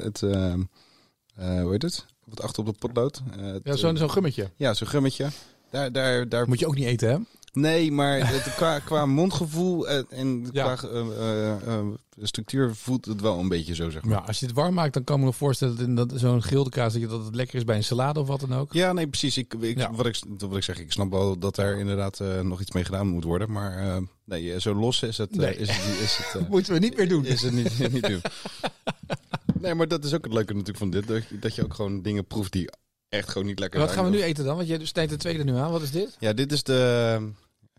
het 0.03 0.21
hoe 1.37 1.71
heet 1.71 1.83
het? 1.83 2.07
Wat 2.25 2.43
achter 2.43 2.61
op 2.61 2.67
de 2.67 2.79
potlood. 2.79 3.23
Ja, 3.63 3.77
zo'n 3.77 3.97
zo'n 3.97 4.11
gummetje. 4.11 4.51
ja, 4.57 4.75
zo'n 4.75 4.87
gummetje. 4.87 5.29
Daar, 5.71 5.93
daar, 5.93 6.29
daar 6.29 6.49
Moet 6.49 6.59
je 6.59 6.67
ook 6.67 6.75
niet 6.75 6.87
eten, 6.87 7.09
hè? 7.09 7.19
Nee, 7.57 7.93
maar 7.93 8.19
het, 8.33 8.55
qua, 8.55 8.79
qua 8.79 9.07
mondgevoel 9.07 9.89
en, 9.89 10.07
en 10.11 10.49
Ja. 10.53 10.75
qua 10.75 10.89
eh, 10.89 11.01
eh, 11.01 11.53
eh, 11.79 11.87
structuur 12.23 12.75
voelt 12.75 13.05
het 13.05 13.21
wel 13.21 13.39
een 13.39 13.49
beetje 13.49 13.75
zo, 13.75 13.91
zeg 13.91 14.03
maar. 14.05 14.19
Ja, 14.19 14.25
als 14.27 14.41
je 14.41 14.47
het 14.47 14.55
warm 14.55 14.75
maakt, 14.75 14.95
dan 14.95 15.05
kan 15.05 15.15
ik 15.15 15.21
me 15.21 15.27
nog 15.27 15.37
voorstellen 15.37 15.95
dat, 15.95 16.09
dat 16.11 16.21
zo'n 16.21 16.43
gilde 16.43 16.71
kaas 16.71 16.93
dat, 16.93 17.03
je, 17.03 17.09
dat 17.09 17.25
het 17.25 17.35
lekker 17.35 17.55
is 17.57 17.65
bij 17.65 17.77
een 17.77 17.85
salade 17.85 18.21
of 18.21 18.27
wat 18.27 18.41
dan 18.41 18.55
ook. 18.55 18.73
Ja, 18.73 18.93
nee, 18.93 19.07
precies. 19.09 19.39
Ik, 19.39 19.55
ik, 19.61 19.79
Ja. 19.79 19.93
wat, 19.93 20.07
ik, 20.07 20.17
wat 20.39 20.57
ik 20.57 20.63
zeg, 20.63 20.79
ik 20.79 20.93
snap 20.93 21.11
wel 21.11 21.39
dat 21.39 21.55
daar 21.55 21.79
inderdaad 21.79 22.21
eh, 22.21 22.41
nog 22.41 22.61
iets 22.61 22.73
mee 22.73 22.85
gedaan 22.85 23.07
moet 23.07 23.25
worden. 23.25 23.53
Maar 23.53 23.79
eh, 23.79 23.97
nee, 24.25 24.53
eh, 24.53 24.61
zo 24.61 24.75
los 24.75 25.03
is 25.03 25.19
het, 25.19 25.31
eh, 25.31 25.37
Nee. 25.39 25.57
is 25.57 25.69
het, 25.71 26.01
is 26.01 26.17
het, 26.17 26.35
eh, 26.43 26.49
Moeten 26.49 26.73
we 26.73 26.79
niet 26.79 26.97
meer 26.97 27.09
doen. 27.09 27.25
is 27.25 27.43
het 27.43 27.53
niet, 27.53 27.93
niet 27.93 28.07
doen. 28.09 28.21
Nee, 29.61 29.75
maar 29.75 29.89
dat 29.89 30.05
is 30.05 30.15
ook 30.15 30.25
het 30.25 30.33
leuke 30.33 30.53
natuurlijk 30.53 30.79
van 30.79 30.91
dit. 30.91 31.07
dat 31.43 31.55
je- 31.55 31.65
ook 31.65 31.75
gewoon 31.75 32.03
dingen 32.03 32.27
proeft 32.27 32.53
die 32.53 32.69
echt 33.09 33.29
gewoon 33.29 33.47
niet 33.47 33.59
lekker 33.59 33.81
Wat 33.81 33.91
gaan 33.91 34.05
we 34.05 34.11
nu 34.11 34.23
eten 34.23 34.45
dan? 34.45 34.57
Want 34.57 34.69
jij 34.69 34.85
snijdt 34.85 35.11
de 35.11 35.17
tweede 35.17 35.45
nu 35.45 35.55
aan. 35.57 35.71
Wat 35.71 35.83
is 35.83 35.91
dit? 35.91 36.17
Ja, 36.19 36.33
dit 36.33 36.53
is 36.53 36.63
de... 36.63 37.19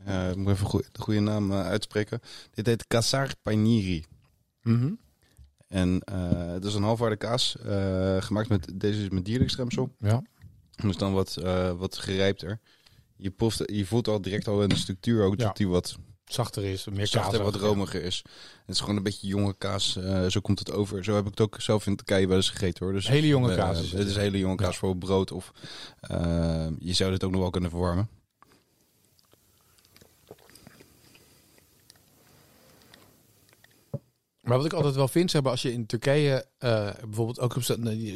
eh, 0.05 0.29
ik 0.29 0.35
moet 0.35 0.49
even 0.53 0.83
de 0.91 1.01
goede 1.01 1.19
naam 1.19 1.51
eh, 1.51 1.65
uitspreken. 1.65 2.19
Dit 2.53 2.65
heet 2.65 2.87
Casar 2.87 3.31
Paniri. 3.41 4.05
Mhm. 4.61 4.91
En 5.67 5.99
eh, 5.99 6.47
het 6.53 6.65
is 6.65 6.73
een 6.73 6.83
halfwaarde 6.83 7.15
kaas, 7.15 7.55
gemaakt 8.19 8.49
met, 8.49 8.71
deze 8.73 9.03
is 9.03 9.09
met 9.09 9.25
dierlijk 9.25 9.49
stremsel. 9.49 9.95
Ja. 9.99 10.21
Dus 10.75 10.97
dan 10.97 11.13
wat, 11.13 11.33
wat 11.77 11.97
gerijpter. 11.97 12.59
Je, 13.15 13.29
proeft, 13.29 13.61
je 13.65 13.85
voelt 13.85 14.07
al 14.07 14.21
direct 14.21 14.47
al 14.47 14.63
in 14.63 14.69
de 14.69 14.75
structuur 14.77 15.23
ook 15.25 15.39
Ja. 15.39 15.45
dat 15.45 15.57
die 15.57 15.67
wat 15.67 15.97
Zachter 16.25 16.63
is, 16.65 16.85
meer 16.85 17.07
zachter, 17.07 17.39
kaas. 17.39 17.51
wat 17.51 17.61
romiger 17.61 18.03
is. 18.03 18.23
Het 18.65 18.75
is 18.75 18.79
gewoon 18.79 18.95
een 18.95 19.03
beetje 19.03 19.27
jonge 19.27 19.55
kaas, 19.57 19.91
zo 20.27 20.39
komt 20.41 20.59
het 20.59 20.71
over. 20.71 21.03
Zo 21.03 21.15
heb 21.15 21.23
ik 21.23 21.29
het 21.29 21.41
ook 21.41 21.61
zelf 21.61 21.87
in 21.87 21.95
Turkije 21.95 22.27
wel 22.27 22.35
eens 22.37 22.49
gegeten 22.49 22.85
hoor. 22.85 22.93
Dus, 22.93 23.07
Hele 23.07 23.27
jonge 23.27 23.55
kaas 23.55 23.81
is 23.81 23.89
het. 23.91 23.99
het 23.99 24.07
is 24.07 24.15
hele 24.15 24.37
jonge 24.37 24.55
kaas 24.55 24.73
Ja. 24.73 24.79
voor 24.79 24.97
brood 24.97 25.31
of 25.31 25.51
je 26.79 26.93
zou 26.93 27.11
dit 27.11 27.23
ook 27.23 27.31
nog 27.31 27.41
wel 27.41 27.49
kunnen 27.49 27.69
verwarmen. 27.69 28.09
Maar 34.47 34.57
wat 34.57 34.65
ik 34.65 34.73
altijd 34.73 34.95
wel 34.95 35.07
vind, 35.07 35.31
zeg 35.31 35.41
maar, 35.41 35.51
als 35.51 35.61
je 35.61 35.71
in 35.73 35.85
Turkije 35.85 36.45
eh, 36.57 36.89
bijvoorbeeld 37.05 37.39
ook 37.39 37.55
op 37.55 37.63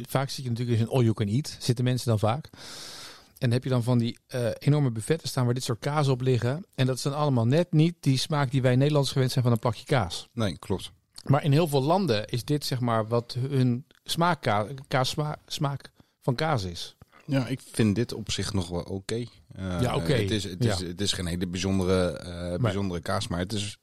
vaak 0.08 0.30
zit 0.30 0.44
je 0.44 0.50
natuurlijk 0.50 0.78
in 0.78 0.84
een 0.84 0.90
all 0.92 1.02
you 1.02 1.14
can 1.14 1.26
eat, 1.28 1.56
zitten 1.58 1.84
mensen 1.84 2.08
dan 2.08 2.18
vaak. 2.18 2.50
En 2.52 3.48
dan 3.48 3.50
heb 3.50 3.64
je 3.64 3.70
dan 3.70 3.82
van 3.82 3.98
die 3.98 4.18
eh, 4.26 4.46
enorme 4.58 4.90
buffetten 4.90 5.28
staan 5.28 5.44
waar 5.44 5.54
dit 5.54 5.62
soort 5.62 5.78
kaas 5.78 6.08
op 6.08 6.20
liggen. 6.20 6.64
En 6.74 6.86
dat 6.86 6.96
is 6.96 7.02
dan 7.02 7.14
allemaal 7.14 7.46
net 7.46 7.72
niet 7.72 7.94
die 8.00 8.16
smaak 8.18 8.50
die 8.50 8.62
wij 8.62 8.76
Nederlanders 8.76 9.12
gewend 9.12 9.30
zijn 9.32 9.44
van 9.44 9.52
een 9.52 9.58
plakje 9.58 9.84
kaas. 9.84 10.28
Nee, 10.32 10.58
klopt. 10.58 10.90
Maar 11.24 11.44
in 11.44 11.52
heel 11.52 11.68
veel 11.68 11.82
landen 11.82 12.26
is 12.28 12.44
dit 12.44 12.64
zeg 12.64 12.80
maar 12.80 13.08
wat 13.08 13.36
hun 13.48 13.84
smaakka- 14.04 14.66
kaas, 14.88 15.08
sma- 15.08 15.38
smaak 15.46 15.90
van 16.20 16.34
kaas 16.34 16.64
is. 16.64 16.96
Ja, 17.26 17.46
ik 17.46 17.60
vind 17.72 17.94
dit 17.94 18.12
op 18.12 18.30
zich 18.30 18.52
nog 18.52 18.68
wel 18.68 18.82
oké. 18.82 19.14
Eh, 19.14 19.80
Ja, 19.80 19.94
oké. 19.94 20.12
Het, 20.12 20.30
is, 20.30 20.44
het, 20.44 20.64
is, 20.64 20.78
Ja. 20.78 20.86
het 20.86 21.00
is 21.00 21.12
geen 21.12 21.26
hele 21.26 21.46
bijzondere, 21.46 22.58
bijzondere 22.60 23.00
kaas, 23.00 23.28
maar 23.28 23.38
het 23.38 23.52
is... 23.52 23.76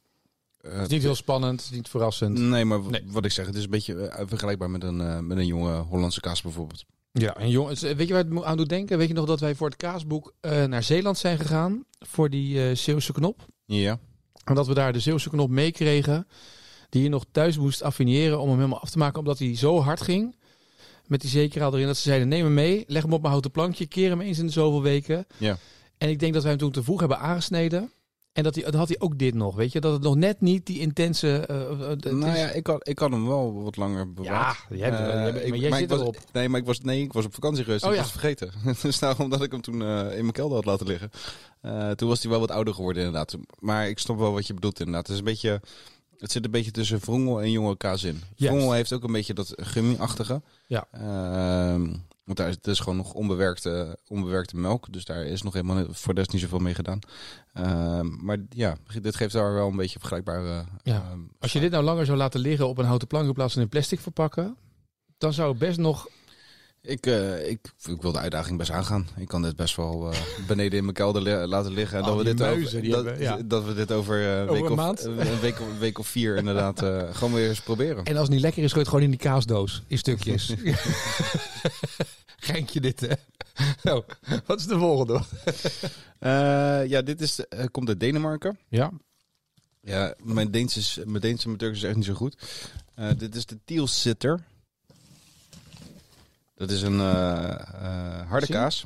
eh, 0.62 0.72
Het 0.72 0.82
is 0.82 0.88
niet 0.88 1.02
heel 1.02 1.16
spannend, 1.16 1.62
het 1.62 1.70
is 1.70 1.76
niet 1.76 1.90
verrassend. 1.90 2.38
Nee, 2.40 2.66
maar 2.66 2.80
Nee. 2.80 3.04
wat 3.06 3.26
ik 3.26 3.32
zeg, 3.32 3.46
het 3.46 3.56
is 3.56 3.64
een 3.64 3.70
beetje 3.70 4.08
eh, 4.08 4.28
vergelijkbaar 4.28 4.70
met 4.70 4.84
een, 4.84 5.02
eh, 5.02 5.20
met 5.20 5.38
een 5.38 5.46
jonge 5.46 5.76
Hollandse 5.78 6.20
kaas 6.20 6.42
bijvoorbeeld. 6.42 6.86
Ja, 7.12 7.36
en 7.36 7.50
jongens, 7.50 7.82
weet 7.82 8.08
je 8.08 8.14
waar 8.14 8.24
het 8.26 8.44
aan 8.44 8.58
doet 8.58 8.70
denken? 8.70 8.98
Weet 8.98 9.08
je 9.08 9.14
nog 9.14 9.26
dat 9.26 9.40
wij 9.40 9.56
voor 9.56 9.68
het 9.68 9.78
kaasboek 9.78 10.34
naar 10.42 10.84
Zeeland 10.84 11.18
zijn 11.18 11.38
gegaan 11.38 11.84
voor 12.00 12.30
die 12.30 12.70
eh 12.70 12.76
Zeeuwse 12.76 13.12
knop? 13.12 13.46
Ja. 13.66 14.00
En 14.44 14.56
dat 14.56 14.68
we 14.68 14.74
daar 14.74 14.94
de 14.94 15.00
Zeeuwse 15.00 15.30
knop 15.30 15.50
meekregen, 15.50 16.28
die 16.90 17.04
je 17.04 17.10
nog 17.10 17.26
thuis 17.32 17.58
moest 17.58 17.82
affineren 17.84 18.40
om 18.40 18.48
hem 18.48 18.58
helemaal 18.58 18.82
af 18.82 18.90
te 18.90 18.98
maken, 18.98 19.20
omdat 19.20 19.40
hij 19.40 19.56
zo 19.56 19.82
hard 19.82 20.02
ging 20.02 20.36
met 21.08 21.22
die 21.22 21.30
zekerheid 21.30 21.74
erin 21.74 21.86
dat 21.86 21.98
ze 21.98 22.02
zeiden: 22.02 22.28
neem 22.28 22.44
hem 22.44 22.54
mee, 22.54 22.84
leg 22.88 23.02
hem 23.04 23.14
op 23.14 23.20
mijn 23.20 23.32
houten 23.32 23.52
plankje, 23.52 23.88
keer 23.88 24.10
hem 24.10 24.22
eens 24.22 24.40
in 24.40 24.46
de 24.46 24.52
zoveel 24.52 24.82
weken. 24.82 25.28
Ja. 25.38 25.58
En 25.98 26.10
ik 26.10 26.20
denk 26.20 26.34
dat 26.34 26.42
wij 26.42 26.52
hem 26.52 26.60
toen 26.60 26.72
te 26.72 26.84
vroeg 26.84 27.00
hebben 27.00 27.20
aangesneden. 27.20 27.92
En 28.34 28.44
dat 28.44 28.56
hij, 28.56 28.64
dan 28.64 28.76
had 28.80 28.88
hij 28.88 29.00
ook 29.00 29.18
dit 29.18 29.34
nog, 29.34 29.56
weet 29.56 29.72
je, 29.72 29.80
dat 29.80 29.94
het 29.94 30.02
nog 30.02 30.16
net 30.16 30.42
niet 30.42 30.66
die 30.66 30.80
intense. 30.80 31.38
eh, 31.40 31.62
eh, 31.62 31.80
het 31.90 32.12
nou 32.12 32.32
is- 32.32 32.38
ja, 32.40 32.50
ik 32.50 32.68
had, 32.68 32.88
ik 32.88 33.00
had 33.00 33.12
hem 33.12 33.28
wel 33.28 33.64
wat 33.64 33.78
langer 33.78 34.14
bewaard. 34.14 34.58
ja, 34.70 34.76
jij, 34.76 34.90
Eh, 34.92 35.44
ik- 35.46 35.50
maar 35.50 35.58
jij 35.58 35.78
zit 35.78 35.90
was, 35.90 36.00
erop. 36.00 36.18
Nee, 36.34 36.50
maar 36.50 36.60
ik 36.60 36.66
was, 36.66 36.80
nee, 36.80 37.02
ik 37.02 37.14
was 37.14 37.26
op 37.26 37.34
vakantie 37.34 37.64
geweest. 37.64 37.84
Oh 37.84 37.90
ik 37.90 37.96
ja. 37.96 38.02
was 38.02 38.12
het 38.12 38.20
vergeten. 38.22 38.52
dus 38.82 39.00
nou, 39.00 39.16
omdat 39.24 39.42
ik 39.44 39.52
hem 39.52 39.62
toen 39.62 39.82
eh, 39.82 40.00
in 40.00 40.22
mijn 40.22 40.32
kelder 40.32 40.56
had 40.56 40.66
laten 40.66 40.88
liggen. 40.88 41.10
Eh, 41.62 41.90
toen 41.92 42.08
was 42.10 42.22
hij 42.22 42.32
wel 42.32 42.40
wat 42.40 42.52
ouder 42.52 42.74
geworden 42.74 43.04
inderdaad. 43.04 43.36
Maar 43.60 43.88
ik 43.90 44.00
snap 44.00 44.18
wel 44.18 44.32
wat 44.32 44.48
je 44.48 44.54
bedoelt 44.54 44.80
inderdaad. 44.80 45.04
Het, 45.08 45.12
is 45.14 45.18
een 45.20 45.26
beetje, 45.26 45.62
het 46.18 46.32
zit 46.32 46.46
een 46.46 46.52
beetje 46.52 46.72
tussen 46.72 47.00
vrongel 47.02 47.42
en 47.42 47.52
jonge 47.52 47.78
kaas 47.78 48.04
in. 48.04 48.22
Juist. 48.36 48.56
Vrongel 48.56 48.74
heeft 48.74 48.94
ook 48.94 49.04
een 49.04 49.12
beetje 49.12 49.34
dat 49.34 49.54
gummi-achtige. 49.56 50.42
Ja. 50.68 50.86
Ehm, 50.92 51.94
want 52.30 52.38
daar 52.38 52.48
is, 52.50 52.56
het 52.56 52.68
is 52.68 52.80
gewoon 52.80 52.98
nog 52.98 53.14
onbewerkte, 53.14 53.98
onbewerkte 54.08 54.58
melk. 54.58 54.94
Dus 54.94 55.06
daar 55.06 55.26
is 55.26 55.42
nog 55.42 55.54
helemaal 55.54 55.86
voor 55.90 56.14
de 56.14 56.20
rest 56.20 56.32
niet 56.32 56.42
zoveel 56.42 56.60
mee 56.60 56.74
gedaan. 56.74 57.00
Ehm, 57.54 58.26
maar 58.26 58.38
ja, 58.50 58.78
dit 59.02 59.16
geeft 59.16 59.34
daar 59.34 59.54
wel 59.54 59.68
een 59.68 59.76
beetje 59.76 60.00
vergelijkbare... 60.00 60.64
Ja. 60.84 60.96
ehm, 61.12 61.20
Als 61.40 61.54
je 61.54 61.60
dit 61.60 61.72
nou 61.72 61.84
langer 61.84 62.06
zou 62.06 62.18
laten 62.18 62.40
liggen 62.40 62.68
op 62.68 62.78
een 62.78 62.86
houten 62.86 63.08
plank 63.08 63.28
in 63.28 63.34
plaats 63.34 63.54
van 63.54 63.62
in 63.62 63.70
plastic 63.70 64.00
verpakken, 64.00 64.58
dan 65.18 65.34
zou 65.34 65.50
het 65.50 65.60
best 65.60 65.78
nog. 65.78 66.08
Ik, 66.82 67.06
eh, 67.06 67.50
ik, 67.50 67.60
ik 67.86 68.02
wil 68.02 68.12
de 68.12 68.20
uitdaging 68.20 68.58
best 68.58 68.72
aangaan. 68.72 69.08
Ik 69.18 69.28
kan 69.28 69.42
dit 69.42 69.56
best 69.56 69.76
wel 69.76 70.12
eh, 70.12 70.20
beneden 70.48 70.78
in 70.78 70.84
mijn 70.84 70.96
kelder 70.96 71.22
li- 71.22 71.46
laten 71.46 71.72
liggen. 71.72 71.98
En 71.98 72.04
Oh, 72.04 72.10
dat, 72.10 72.18
we 72.18 72.24
dit 72.24 72.40
muizen, 72.40 72.80
over, 72.80 72.90
dat, 72.92 73.06
hebben- 73.06 73.22
ja. 73.24 73.38
dat 73.46 73.64
we 73.66 73.74
dit 73.74 73.92
over, 73.92 74.42
Over 74.42 74.54
week 74.54 74.64
een 74.66 74.70
of, 74.72 74.76
maand? 74.76 75.00
eh, 75.06 75.32
een, 75.32 75.40
week, 75.40 75.58
week 75.80 76.00
of 76.00 76.08
vier 76.08 76.36
inderdaad 76.36 76.80
gewoon 77.12 77.34
weer 77.34 77.50
eens 77.50 77.62
proberen. 77.62 78.04
En 78.04 78.14
als 78.14 78.22
het 78.24 78.32
niet 78.32 78.42
lekker 78.42 78.64
is, 78.64 78.70
gooi 78.70 78.80
het 78.82 78.90
gewoon 78.90 79.04
in 79.04 79.12
die 79.12 79.20
kaasdoos 79.20 79.82
in 79.88 79.98
stukjes. 79.98 80.54
Geintje 82.40 82.80
dit, 82.80 83.00
hè? 83.00 83.14
Nou, 83.84 84.04
wat 84.46 84.60
is 84.60 84.66
de 84.66 84.78
volgende? 84.78 85.22
Eh, 86.20 86.86
ja, 86.86 87.02
dit 87.02 87.22
is, 87.22 87.46
eh, 87.46 87.66
komt 87.72 87.88
uit 87.88 88.00
Denemarken. 88.00 88.60
Ja. 88.68 88.92
Ja, 89.82 90.16
mijn 90.24 90.52
Deens, 90.52 90.78
is, 90.78 91.00
mijn 91.06 91.22
Deens 91.22 91.42
en 91.42 91.48
mijn 91.48 91.60
Turks 91.60 91.78
is 91.78 91.84
echt 91.84 91.96
niet 91.96 92.06
zo 92.06 92.14
goed. 92.14 92.38
Eh, 92.96 93.10
dit 93.18 93.36
is 93.36 93.46
de 93.46 93.60
Tielsitter. 93.66 94.44
Dat 96.56 96.72
is 96.72 96.82
een 96.82 97.00
harde 98.28 98.48
kaas. 98.48 98.86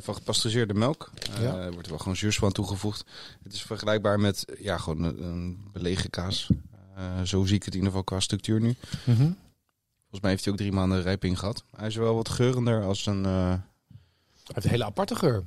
van 0.00 0.14
gepasteuriseerde 0.14 0.74
melk. 0.74 1.10
Ja. 1.40 1.56
Er 1.56 1.72
wordt 1.72 1.88
wel 1.88 1.98
gewoon 1.98 2.16
zuurs 2.16 2.36
van 2.36 2.52
toegevoegd. 2.52 3.04
Het 3.42 3.52
is 3.52 3.62
vergelijkbaar 3.62 4.20
met 4.20 4.44
ja, 4.58 4.78
gewoon 4.78 5.02
een, 5.02 5.22
een 5.22 5.70
belegen 5.72 6.10
kaas. 6.10 6.48
Zo 7.24 7.44
zie 7.44 7.56
ik 7.56 7.64
het 7.64 7.74
in 7.74 7.80
ieder 7.80 7.88
geval 7.88 8.04
qua 8.04 8.20
structuur 8.20 8.60
nu. 8.60 8.74
Volgens 10.12 10.20
mij 10.20 10.30
heeft 10.30 10.44
hij 10.44 10.52
ook 10.52 10.58
drie 10.58 10.72
maanden 10.72 11.02
rijping 11.02 11.38
gehad. 11.38 11.64
Hij 11.76 11.86
is 11.86 11.96
wel 11.96 12.14
wat 12.14 12.28
geurender 12.28 12.82
als 12.84 13.06
een... 13.06 13.24
eh, 13.24 13.48
Hij 13.50 13.60
heeft 14.44 14.64
een 14.64 14.70
hele 14.70 14.84
aparte 14.84 15.14
geur. 15.14 15.44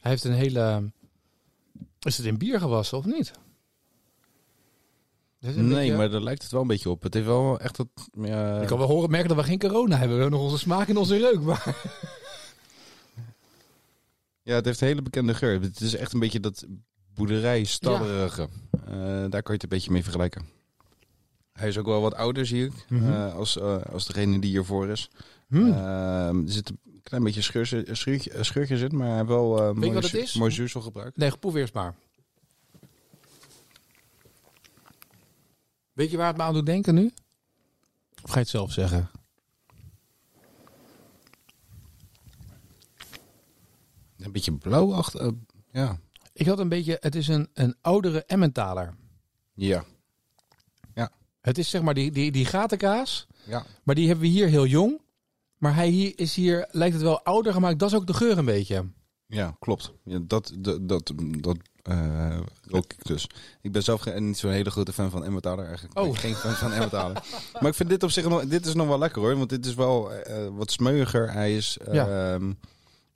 Hij 0.00 0.10
heeft 0.10 0.24
een 0.24 0.32
hele... 0.32 0.90
Is 2.00 2.16
het 2.16 2.26
in 2.26 2.38
bier 2.38 2.58
gewassen 2.60 2.98
of 2.98 3.04
niet? 3.04 3.32
Nee, 5.40 5.74
beetje- 5.74 5.96
maar 5.96 6.10
daar 6.10 6.20
lijkt 6.20 6.42
het 6.42 6.50
wel 6.52 6.60
een 6.60 6.66
beetje 6.66 6.90
op. 6.90 7.02
Het 7.02 7.14
heeft 7.14 7.26
wel 7.26 7.58
echt 7.60 7.76
dat... 7.76 7.86
Ik 8.62 8.66
kan 8.68 8.78
wel 8.78 8.86
horen 8.86 9.10
merken 9.10 9.28
dat 9.28 9.36
we 9.36 9.42
geen 9.44 9.58
corona 9.58 9.96
hebben. 9.96 10.16
We 10.16 10.22
hebben 10.22 10.40
nog 10.40 10.48
onze 10.50 10.62
smaak 10.62 10.88
en 10.88 10.96
onze 10.96 11.16
reuk. 11.18 11.40
Maar... 11.40 11.76
Ja, 14.42 14.54
het 14.54 14.64
heeft 14.64 14.80
een 14.80 14.86
hele 14.86 15.02
bekende 15.02 15.34
geur. 15.34 15.60
Het 15.60 15.80
is 15.80 15.94
echt 15.96 16.12
een 16.12 16.20
beetje 16.20 16.40
dat 16.40 16.64
boerderij 17.14 17.64
stallerige. 17.64 18.48
Eh, 18.86 18.94
daar 19.04 19.28
kan 19.42 19.42
je 19.42 19.52
het 19.52 19.62
een 19.62 19.68
beetje 19.68 19.90
mee 19.90 20.02
vergelijken. 20.02 20.48
Hij 21.54 21.68
is 21.68 21.78
ook 21.78 21.86
wel 21.86 22.00
wat 22.00 22.14
ouder, 22.14 22.46
zie 22.46 22.64
ik, 22.64 22.72
Mhm. 22.88 23.12
eh, 23.12 23.34
als, 23.34 23.58
eh, 23.58 23.82
als 23.82 24.06
degene 24.06 24.38
die 24.38 24.50
hiervoor 24.50 24.88
is. 24.88 25.10
Hmm. 25.48 25.72
Ehm, 25.72 26.46
er 26.46 26.52
zit 26.52 26.68
een 26.68 27.00
klein 27.02 27.22
beetje 27.22 27.42
scheurtje, 27.42 27.84
scheurtje, 27.94 28.44
scheurtjes 28.44 28.80
in, 28.80 28.96
maar 28.96 29.06
hij 29.06 29.16
heeft 29.16 29.28
wel 29.28 29.58
eh 29.62 29.74
mooi, 29.74 29.92
wat 29.92 30.02
het 30.02 30.10
zu- 30.12 30.18
is? 30.18 30.34
mooi 30.34 30.50
zuursel 30.50 30.80
gebruikt. 30.80 31.16
Nee, 31.16 31.36
proef 31.38 31.54
eerst 31.54 31.74
maar. 31.74 31.94
Weet 35.92 36.10
je 36.10 36.16
waar 36.16 36.26
het 36.26 36.36
me 36.36 36.42
aan 36.42 36.54
doet 36.54 36.66
denken 36.66 36.94
nu? 36.94 37.10
Of 38.22 38.30
ga 38.30 38.34
je 38.34 38.40
het 38.40 38.48
zelf 38.48 38.72
zeggen? 38.72 39.10
Een 44.18 44.32
beetje 44.32 44.52
blauw 44.52 44.92
achter. 44.94 45.20
eh, 45.20 45.28
ja. 45.72 45.98
Ik 46.32 46.46
had 46.46 46.58
een 46.58 46.68
beetje... 46.68 46.96
Het 47.00 47.14
is 47.14 47.28
een, 47.28 47.48
een 47.54 47.76
oudere 47.80 48.24
Emmentaler. 48.26 48.94
Ja. 49.54 49.84
Het 51.44 51.58
is 51.58 51.70
zeg 51.70 51.82
maar 51.82 51.94
die, 51.94 52.10
die, 52.10 52.32
die 52.32 52.44
gatenkaas. 52.44 53.26
Ja. 53.46 53.64
Maar 53.82 53.94
die 53.94 54.06
hebben 54.06 54.24
we 54.24 54.30
hier 54.30 54.48
heel 54.48 54.66
jong. 54.66 55.00
Maar 55.58 55.74
hij 55.74 55.88
hier 55.88 56.12
is 56.16 56.34
hier, 56.34 56.68
lijkt 56.70 56.94
het 56.94 57.02
wel 57.02 57.22
ouder 57.22 57.52
gemaakt. 57.52 57.78
Dat 57.78 57.90
is 57.90 57.96
ook 57.96 58.06
de 58.06 58.14
geur 58.14 58.38
een 58.38 58.44
beetje. 58.44 58.84
Ja, 59.26 59.56
klopt. 59.58 59.92
Ja, 60.04 60.18
dat 60.22 60.52
dat, 60.58 60.88
dat, 60.88 61.12
dat 61.40 61.56
eh, 61.82 62.38
rook 62.62 62.92
ik 62.92 63.04
dus. 63.04 63.26
Ik 63.60 63.72
ben 63.72 63.82
zelf 63.82 64.00
geen, 64.00 64.26
niet 64.26 64.38
zo'n 64.38 64.50
hele 64.50 64.70
grote 64.70 64.92
fan 64.92 65.10
van 65.10 65.24
Emmentaler 65.24 65.66
eigenlijk. 65.66 65.98
Oh. 65.98 66.18
Geen 66.18 66.34
fan 66.34 66.52
van 66.52 66.72
Emmentaler. 66.72 67.22
maar 67.60 67.70
ik 67.70 67.74
vind 67.74 67.88
dit 67.88 68.02
op 68.02 68.10
zich 68.10 68.28
nog, 68.28 68.46
dit 68.46 68.66
is 68.66 68.74
nog 68.74 68.86
wel 68.88 68.98
lekker 68.98 69.22
hoor. 69.22 69.36
Want 69.36 69.48
dit 69.48 69.66
is 69.66 69.74
wel 69.74 70.12
eh, 70.12 70.48
wat 70.52 70.70
smeuiger. 70.70 71.32
Hij 71.32 71.56
is... 71.56 71.78
Ja. 71.92 72.38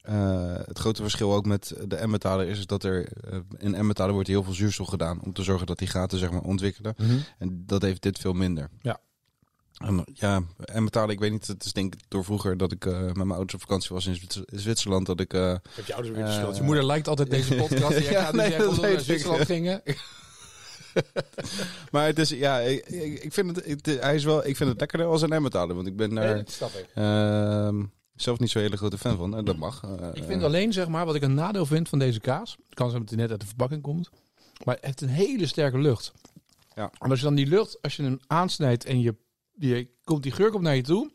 Ehm, 0.09 0.51
eh, 0.55 0.67
het 0.67 0.79
grote 0.79 1.03
verschil 1.03 1.35
ook 1.35 1.47
met 1.47 1.75
de 1.87 1.97
Emmentaler 1.97 2.49
is 2.49 2.67
dat 2.67 2.83
er 2.85 3.09
eh, 3.31 3.39
in 3.59 3.75
Emmentaler 3.75 4.13
wordt 4.13 4.29
heel 4.29 4.43
veel 4.43 4.53
zuurstof 4.53 4.89
gedaan 4.89 5.21
om 5.23 5.33
te 5.33 5.43
zorgen 5.43 5.67
dat 5.67 5.79
die 5.79 5.89
gaten 5.89 6.19
zeg 6.19 6.31
maar 6.31 6.41
ontwikkelen. 6.43 6.95
En 7.39 7.63
dat 7.67 7.83
heeft 7.83 8.03
dit 8.03 8.19
veel 8.19 8.33
minder. 8.33 8.69
Ja. 8.83 8.99
En, 9.79 10.05
ja, 10.15 10.43
Emmentaler, 10.65 11.11
ik 11.11 11.21
weet 11.21 11.31
niet, 11.31 11.47
het 11.47 11.65
is 11.65 11.73
denk 11.73 11.95
ik 11.95 12.01
door 12.09 12.25
vroeger 12.25 12.57
dat 12.57 12.73
ik 12.73 12.87
eh, 12.87 13.01
met 13.01 13.15
mijn 13.17 13.31
ouders 13.31 13.55
op 13.55 13.61
vakantie 13.61 13.91
was 13.95 14.07
in 14.07 14.15
Zwitser- 14.15 14.45
Zwitserland 14.47 15.07
dat 15.07 15.21
ik 15.21 15.33
Heb 15.33 15.87
je 15.87 15.95
ouders 15.95 16.17
weer 16.17 16.29
schuld? 16.29 16.57
Je 16.57 16.63
moeder 16.63 16.85
lijkt 16.87 17.09
altijd 17.09 17.31
deze 17.37 17.55
podcast. 17.55 17.99
Jij 17.99 18.13
Ja, 18.13 18.23
gaat 18.23 18.33
dus 18.33 18.77
nee, 18.79 18.91
naar. 18.93 19.01
Zwitserland 19.01 19.45
gingen. 19.45 19.83
Maar 21.91 22.07
het 22.07 22.19
is, 22.19 22.29
ja, 22.29 22.59
ik, 22.59 22.87
ik, 22.87 23.23
ik 23.23 23.33
vind 23.33 23.57
het, 23.57 23.65
het- 23.85 24.01
hij 24.03 24.15
is 24.15 24.25
wel, 24.25 24.47
ik 24.47 24.57
vind 24.57 24.71
het 24.71 24.81
lekkerder 24.81 25.07
als 25.07 25.23
een 25.23 25.33
Emmentaler, 25.33 25.75
want 25.75 25.87
ik 25.87 25.97
ben 25.97 26.15
daar 26.15 26.27
Nee, 26.35 26.37
dat 26.45 26.51
snap 26.53 26.71
ik. 26.75 26.87
Zelf 28.23 28.39
niet 28.39 28.51
zo'n 28.51 28.63
hele 28.63 28.77
grote 28.77 28.99
fan 28.99 29.17
van. 29.17 29.37
En 29.37 29.45
dat 29.45 29.57
mag. 29.57 29.83
Eh, 29.85 30.09
Ik 30.13 30.25
vind 30.25 30.43
alleen, 30.43 30.73
zeg 30.73 30.89
maar, 30.89 31.07
wat 31.07 31.15
ik 31.15 31.23
een 31.23 31.35
nadeel 31.35 31.67
vind 31.67 31.89
van 31.89 31.99
deze 31.99 32.21
kaas. 32.21 32.57
Kan 32.75 32.89
zijn 32.91 33.01
dat 33.03 33.11
hij 33.11 33.19
net 33.19 33.31
uit 33.31 33.41
de 33.41 33.47
verpakking 33.47 33.83
komt. 33.83 34.11
Maar 34.65 34.75
het 34.75 34.85
heeft 34.85 35.01
een 35.01 35.09
hele 35.09 35.47
sterke 35.47 35.79
lucht. 35.79 36.13
Ja. 36.75 36.91
En 36.99 37.11
als 37.11 37.19
je 37.19 37.25
dan 37.25 37.35
die 37.35 37.47
lucht, 37.47 37.83
als 37.83 37.97
je 37.97 38.03
hem 38.03 38.19
aansnijdt 38.27 38.85
en 38.85 39.01
je, 39.01 39.15
je 39.53 39.89
komt 40.05 40.23
die 40.23 40.33
geur 40.33 40.51
komt 40.51 40.63
naar 40.63 40.77
je 40.77 40.83
toe. 40.83 41.11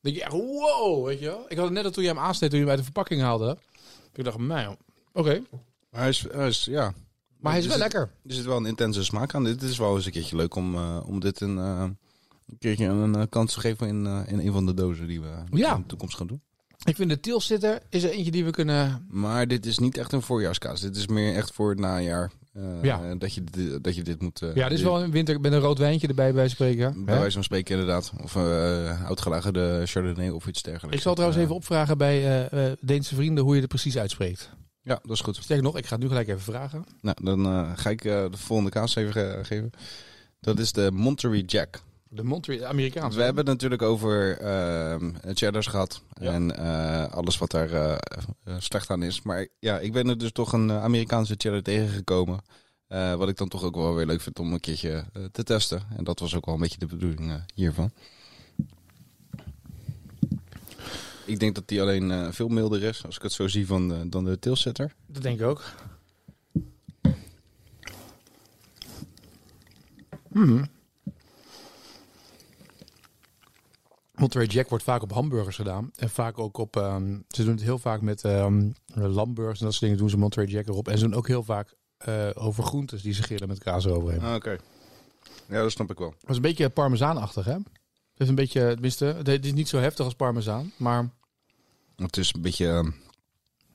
denk 0.00 0.16
je 0.16 0.22
echt, 0.22 0.32
wow, 0.32 1.06
weet 1.06 1.18
je 1.18 1.26
wel. 1.26 1.44
Ik 1.48 1.56
had 1.56 1.64
het 1.64 1.74
net 1.74 1.84
al 1.84 1.90
toen 1.90 2.02
je 2.02 2.08
hem 2.08 2.18
aansneed, 2.18 2.50
toen 2.50 2.58
je 2.58 2.64
hem 2.64 2.74
uit 2.74 2.84
de 2.84 2.90
verpakking 2.92 3.20
haalde. 3.20 3.58
Ik 4.12 4.24
dacht, 4.24 4.38
man, 4.38 4.76
oké. 5.12 5.42
Maar 5.90 6.00
hij 6.00 6.08
is, 6.08 6.26
hij 6.32 6.48
is 6.48 6.64
ja. 6.64 6.94
Maar 7.38 7.52
hij 7.52 7.60
is 7.60 7.66
Er 7.66 7.70
wel 7.78 7.80
zit- 7.82 7.92
lekker. 7.92 8.12
Er 8.26 8.34
zit 8.34 8.44
wel 8.44 8.56
een 8.56 8.66
intense 8.66 9.04
smaak 9.04 9.34
aan. 9.34 9.44
Dit 9.44 9.62
is 9.62 9.78
wel 9.78 9.96
eens 9.96 10.06
een 10.06 10.12
keertje 10.12 10.36
leuk 10.36 10.54
om, 10.54 10.74
eh, 10.74 11.00
om 11.06 11.20
dit 11.20 11.40
een, 11.40 11.58
eh, 11.58 11.84
een 12.50 12.58
keertje 12.58 12.84
een 12.86 13.14
eh, 13.14 13.22
kans 13.28 13.52
te 13.54 13.60
geven 13.60 13.86
in, 13.88 14.06
eh, 14.06 14.20
in 14.26 14.38
een 14.38 14.52
van 14.52 14.66
de 14.66 14.74
dozen 14.74 15.06
die 15.06 15.20
we 15.20 15.28
Ja. 15.50 15.74
in 15.74 15.80
de 15.80 15.86
toekomst 15.86 16.16
gaan 16.16 16.26
doen. 16.26 16.40
Ik 16.84 16.96
vind 16.96 17.10
de 17.10 17.20
tilsitter 17.20 17.80
is 17.88 18.02
er 18.02 18.10
eentje 18.10 18.30
die 18.30 18.44
we 18.44 18.50
kunnen... 18.50 19.06
Maar 19.10 19.48
dit 19.48 19.66
is 19.66 19.78
niet 19.78 19.96
echt 19.98 20.12
een 20.12 20.22
voorjaarskaas. 20.22 20.80
Dit 20.80 20.96
is 20.96 21.06
meer 21.06 21.34
echt 21.34 21.52
voor 21.52 21.70
het 21.70 21.78
najaar. 21.78 22.30
eh, 22.52 22.82
Ja. 22.82 23.14
dat, 23.14 23.34
je, 23.34 23.44
dit- 23.44 23.84
dat 23.84 23.94
je 23.94 24.02
dit 24.02 24.22
moet... 24.22 24.38
Ja, 24.54 24.68
dit 24.68 24.78
is 24.78 24.84
wel 24.84 25.02
een 25.02 25.10
winter 25.10 25.40
met 25.40 25.52
een 25.52 25.58
rood 25.58 25.78
wijntje 25.78 26.08
erbij 26.08 26.32
bij 26.32 26.48
spreken. 26.48 27.04
Bij 27.04 27.18
wijze 27.18 27.32
van 27.32 27.44
spreken 27.44 27.78
inderdaad. 27.78 28.12
Of 28.22 28.34
uh, 28.36 29.04
oudgelagerde 29.06 29.82
Chardonnay 29.84 30.28
of 30.28 30.46
iets 30.46 30.62
dergelijks. 30.62 30.96
Ik 30.96 31.02
zal 31.02 31.14
trouwens 31.14 31.40
even 31.42 31.54
opvragen 31.54 31.98
bij 31.98 32.48
Deense 32.80 33.14
vrienden 33.14 33.44
hoe 33.44 33.54
je 33.54 33.60
het 33.60 33.68
precies 33.70 33.98
uitspreekt. 33.98 34.50
Ja, 34.82 34.98
dat 35.02 35.10
is 35.10 35.20
goed. 35.20 35.36
Sterker 35.36 35.64
nog, 35.64 35.76
ik 35.78 35.86
ga 35.86 35.92
het 35.94 36.02
nu 36.02 36.08
gelijk 36.08 36.28
even 36.28 36.40
vragen. 36.40 36.84
Nou, 37.00 37.16
dan 37.22 37.66
ga 37.78 37.90
ik 37.90 38.02
de 38.02 38.28
volgende 38.30 38.70
kaas 38.70 38.94
even 38.94 39.12
ge- 39.12 39.38
geven. 39.42 39.70
Dat 40.40 40.58
is 40.58 40.72
de 40.72 40.90
Monterey 40.92 41.40
Jack. 41.46 41.82
De 42.12 42.24
Montreal, 42.24 42.66
Amerikaans. 42.66 43.16
We 43.16 43.22
hebben 43.22 43.44
het 43.44 43.52
natuurlijk 43.52 43.82
over 43.82 44.38
ehm 44.38 45.12
cheddars 45.34 45.66
gehad. 45.66 46.02
Ja. 46.20 46.32
En 46.32 46.56
eh, 46.56 47.12
alles 47.12 47.38
wat 47.38 47.50
daar 47.50 47.72
eh, 47.72 47.92
eh, 47.92 48.54
slecht 48.58 48.90
aan 48.90 49.02
is. 49.02 49.22
Maar 49.22 49.48
ja, 49.58 49.78
ik 49.78 49.92
ben 49.92 50.08
er 50.08 50.18
dus 50.18 50.32
toch 50.32 50.52
een 50.52 50.72
Amerikaanse 50.72 51.34
cheddar 51.36 51.62
tegengekomen. 51.62 52.40
Eh, 52.86 53.14
wat 53.14 53.28
ik 53.28 53.36
dan 53.36 53.48
toch 53.48 53.62
ook 53.62 53.74
wel 53.74 53.94
weer 53.94 54.06
leuk 54.06 54.20
vind 54.20 54.38
om 54.38 54.52
een 54.52 54.60
keertje 54.60 55.04
te 55.32 55.42
testen. 55.42 55.82
En 55.96 56.04
dat 56.04 56.18
was 56.18 56.34
ook 56.34 56.46
wel 56.46 56.54
een 56.54 56.60
beetje 56.60 56.78
de 56.78 56.86
bedoeling 56.86 57.44
hiervan. 57.54 57.92
Ik 61.30 61.40
denk 61.40 61.54
dat 61.54 61.68
die 61.68 61.80
alleen 61.80 62.10
eh, 62.10 62.28
veel 62.30 62.48
milder 62.48 62.82
is, 62.82 63.04
als 63.04 63.16
ik 63.16 63.22
het 63.22 63.32
zo 63.32 63.48
zie, 63.48 63.66
van 63.66 63.88
de, 63.88 64.08
dan 64.08 64.24
de 64.24 64.38
tailsetter. 64.38 64.94
Dat 65.06 65.22
denk 65.22 65.40
ik 65.40 65.46
ook. 65.46 65.64
Hmm. 70.32 70.68
Monterey 74.20 74.46
Jack 74.46 74.68
wordt 74.68 74.84
vaak 74.84 75.02
op 75.02 75.12
hamburgers 75.12 75.56
gedaan. 75.56 75.90
En 75.96 76.10
vaak 76.10 76.38
ook 76.38 76.58
op... 76.58 76.76
ehm, 76.76 77.18
ze 77.28 77.44
doen 77.44 77.54
het 77.54 77.62
heel 77.62 77.78
vaak 77.78 78.00
met 78.00 78.24
ehm 78.24 78.70
lamburgers 78.94 79.58
en 79.58 79.64
dat 79.64 79.72
soort 79.74 79.84
dingen 79.84 79.98
doen 79.98 80.10
ze 80.10 80.16
Monterey 80.18 80.46
Jack 80.48 80.66
erop. 80.68 80.88
En 80.88 80.98
ze 80.98 81.04
doen 81.04 81.14
ook 81.14 81.26
heel 81.26 81.42
vaak 81.42 81.74
eh, 81.96 82.28
over 82.34 82.64
groentes 82.64 83.02
die 83.02 83.12
ze 83.12 83.22
grillen 83.22 83.48
met 83.48 83.58
kaas 83.58 83.84
eroverheen. 83.84 84.20
Ah, 84.22 84.34
Oké. 84.34 84.56
Ja, 85.48 85.62
dat 85.62 85.70
snap 85.70 85.90
ik 85.90 85.98
wel. 85.98 86.14
Dat 86.20 86.30
is 86.30 86.36
een 86.36 86.42
beetje 86.42 86.68
parmezaanachtig, 86.68 87.44
hè? 87.44 87.52
Het 87.52 87.62
is 88.16 88.28
een 88.28 88.34
beetje, 88.34 88.68
tenminste, 88.72 89.04
het 89.04 89.44
is 89.44 89.52
niet 89.52 89.68
zo 89.68 89.78
heftig 89.78 90.04
als 90.04 90.14
parmezaan, 90.14 90.72
maar 90.76 91.10
Het 91.96 92.16
is 92.16 92.34
een 92.34 92.40
beetje, 92.42 92.68
ehm, 92.68 92.90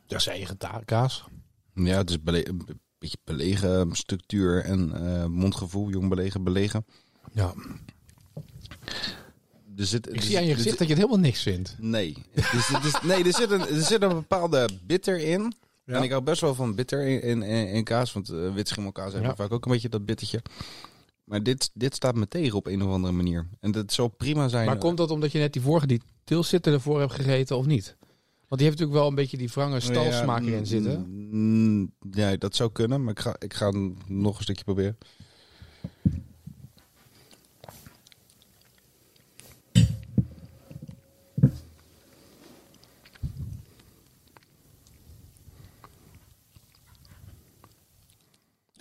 dat 0.08 0.20
is 0.20 0.28
eigen 0.28 0.58
kaas. 0.86 1.26
ja, 1.74 1.98
het 1.98 2.10
is 2.10 2.22
bele- 2.24 2.48
een 2.48 2.80
beetje 2.98 3.18
belegen 3.24 3.96
structuur 3.96 4.64
en 4.64 4.94
eh, 5.22 5.26
mondgevoel, 5.26 5.90
jong 5.90 6.10
belegen, 6.10 6.44
belegen. 6.44 6.86
Ja. 7.32 7.54
Er 9.78 9.86
zit, 9.86 10.08
Ik 10.10 10.16
er 10.16 10.22
zie 10.22 10.38
aan 10.38 10.46
je 10.46 10.54
gezicht 10.56 10.78
dat 10.78 10.88
je 10.88 10.94
het 10.94 11.04
helemaal 11.04 11.26
niks 11.26 11.42
vindt. 11.42 11.76
Nee. 11.80 12.16
Dus, 12.34 13.02
nee, 13.04 13.24
er 13.24 13.34
zit, 13.34 13.52
een, 13.52 13.68
er 13.68 13.82
zit 13.82 14.02
een 14.02 14.10
bepaalde 14.10 14.70
bitter 14.84 15.20
in. 15.20 15.54
Ja. 15.86 15.94
En 15.94 16.04
ik 16.04 16.10
hou 16.12 16.24
best 16.24 16.42
wel 16.42 16.56
van 16.56 16.76
bitter 16.76 17.08
in, 17.08 17.22
in, 17.22 17.42
in, 17.44 17.68
in 17.68 17.84
kaas. 17.84 18.14
Want 18.14 18.30
uh, 18.32 18.54
wit 18.54 18.68
schimmelkaas 18.68 19.14
heeft 19.14 19.26
Ja. 19.26 19.36
vaak 19.36 19.52
ook 19.52 19.66
een 19.66 19.72
beetje 19.72 19.90
dat 19.90 20.06
bittertje. 20.06 20.42
Maar 21.24 21.44
dit, 21.44 21.70
dit 21.74 21.96
staat 21.96 22.16
me 22.16 22.28
tegen 22.28 22.58
op 22.58 22.68
een 22.68 22.82
of 22.84 22.92
andere 22.92 23.14
manier. 23.14 23.48
En 23.60 23.72
dat 23.72 23.94
zou 23.94 24.10
prima 24.10 24.48
zijn. 24.48 24.66
Maar 24.66 24.78
komt 24.78 24.98
dat 24.98 25.12
omdat 25.12 25.32
je 25.32 25.40
net 25.40 25.54
die 25.54 25.62
vorige, 25.62 25.88
die 25.88 26.02
tilsitter 26.24 26.74
ervoor 26.74 27.00
hebt 27.00 27.14
gegeten 27.14 27.58
of 27.58 27.66
niet? 27.66 27.96
Want 28.48 28.62
die 28.62 28.70
heeft 28.70 28.80
natuurlijk 28.80 28.98
wel 29.00 29.08
een 29.08 29.16
beetje 29.16 29.38
die 29.38 29.50
wrange 29.54 29.80
stalsmaak 29.80 30.42
Ja, 30.44 30.48
erin 30.48 30.66
zitten. 30.66 31.06
mm, 31.32 31.92
Ja, 32.12 32.36
dat 32.36 32.56
zou 32.56 32.72
kunnen. 32.72 33.04
Maar 33.04 33.12
ik 33.12 33.20
ga, 33.20 33.36
ik 33.40 33.54
ga 33.54 33.72
nog 34.08 34.38
een 34.38 34.44
stukje 34.44 34.64
proberen. 34.64 34.98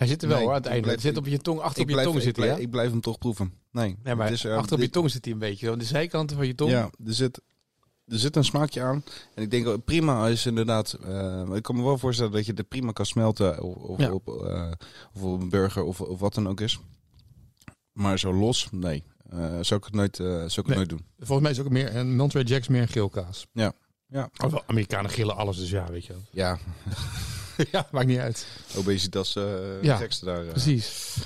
Hij 0.05 0.13
zit 0.13 0.21
er 0.23 0.27
wel 0.27 0.37
Nee, 0.37 0.45
hoor, 0.45 0.55
aan 0.55 0.61
het 0.61 0.69
einde. 0.71 0.83
blijf- 0.87 1.01
zit 1.01 1.17
op 1.17 1.25
je 1.27 1.37
tong, 1.37 1.59
achter 1.59 1.81
op 1.81 1.87
je 1.87 1.93
blijf, 1.93 2.07
tong 2.09 2.21
zit 2.21 2.35
hij, 2.37 2.59
ik 2.61 2.69
blijf 2.69 2.89
hem 2.91 3.01
toch 3.01 3.17
proeven. 3.17 3.53
Nee, 3.71 3.97
Nee, 4.03 4.15
maar 4.15 4.25
het 4.25 4.35
is, 4.35 4.43
eh, 4.45 4.55
achter 4.57 4.75
op 4.75 4.81
je 4.81 4.89
tong 4.89 5.11
zit 5.11 5.23
hij 5.25 5.33
een 5.33 5.39
beetje. 5.39 5.71
Aan 5.71 5.77
de 5.79 5.85
zijkanten 5.85 6.37
van 6.37 6.47
je 6.47 6.55
tong. 6.55 6.71
Ja, 6.71 6.89
er 7.05 7.13
zit, 7.13 7.41
er 8.05 8.19
zit 8.19 8.35
een 8.35 8.43
smaakje 8.43 8.81
aan. 8.81 9.03
En 9.35 9.43
ik 9.43 9.51
denk 9.51 9.67
ook 9.67 9.83
prima 9.85 10.27
is 10.27 10.45
inderdaad. 10.45 10.93
eh, 10.93 11.43
ik 11.53 11.63
kan 11.63 11.75
me 11.75 11.83
wel 11.83 11.97
voorstellen 11.97 12.31
dat 12.31 12.45
je 12.45 12.53
het 12.55 12.67
prima 12.67 12.91
kan 12.91 13.05
smelten. 13.05 13.61
Of, 13.63 13.75
of, 13.75 13.99
Ja. 13.99 14.11
op, 14.11 14.27
eh, 14.27 14.71
of 15.13 15.21
op 15.21 15.41
een 15.41 15.49
burger 15.49 15.83
of, 15.83 16.01
of 16.01 16.19
wat 16.19 16.33
dan 16.33 16.47
ook 16.47 16.61
is. 16.61 16.79
Maar 17.91 18.19
zo 18.19 18.33
los, 18.33 18.67
nee. 18.71 19.03
Eh, 19.29 19.39
zou 19.61 19.79
ik 19.79 19.85
het 19.85 19.93
nooit, 19.93 20.19
eh, 20.19 20.25
zou 20.25 20.43
ik 20.45 20.55
het 20.55 20.65
Nee. 20.67 20.75
nooit 20.75 20.89
doen. 20.89 21.05
Volgens 21.17 21.39
mij 21.41 21.51
is 21.51 21.57
het 21.57 21.65
ook 21.65 21.71
meer 21.73 21.95
een 21.95 22.15
Monterey 22.15 22.45
Jack's 22.45 22.67
meer 22.67 22.81
een 22.81 22.87
geelkaas. 22.87 23.45
Ja. 23.51 23.73
Ja. 24.07 24.29
Of 24.45 24.51
wel, 24.51 24.63
Amerikanen 24.67 25.11
gillen 25.11 25.35
alles, 25.35 25.57
dus 25.57 25.69
ja, 25.69 25.91
weet 25.91 26.05
je 26.05 26.13
wel. 26.13 26.21
Ja, 26.31 26.57
ja, 27.71 27.87
maakt 27.91 28.07
niet 28.07 28.19
uit. 28.19 28.47
obesitas 28.75 29.35
eh 29.35 29.81
Ja, 29.81 29.95
gekste 29.95 30.25
daar. 30.25 30.41
eh. 30.43 30.49
Precies. 30.49 31.17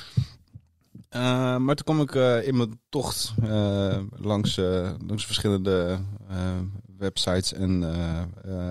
Eh, 1.09 1.21
maar 1.57 1.75
toen 1.75 1.85
kwam 1.85 2.01
ik 2.01 2.43
in 2.45 2.57
mijn 2.57 2.79
tocht 2.89 3.33
langs, 4.15 4.55
langs 5.07 5.25
verschillende 5.25 5.99
websites 6.97 7.53
en 7.53 7.83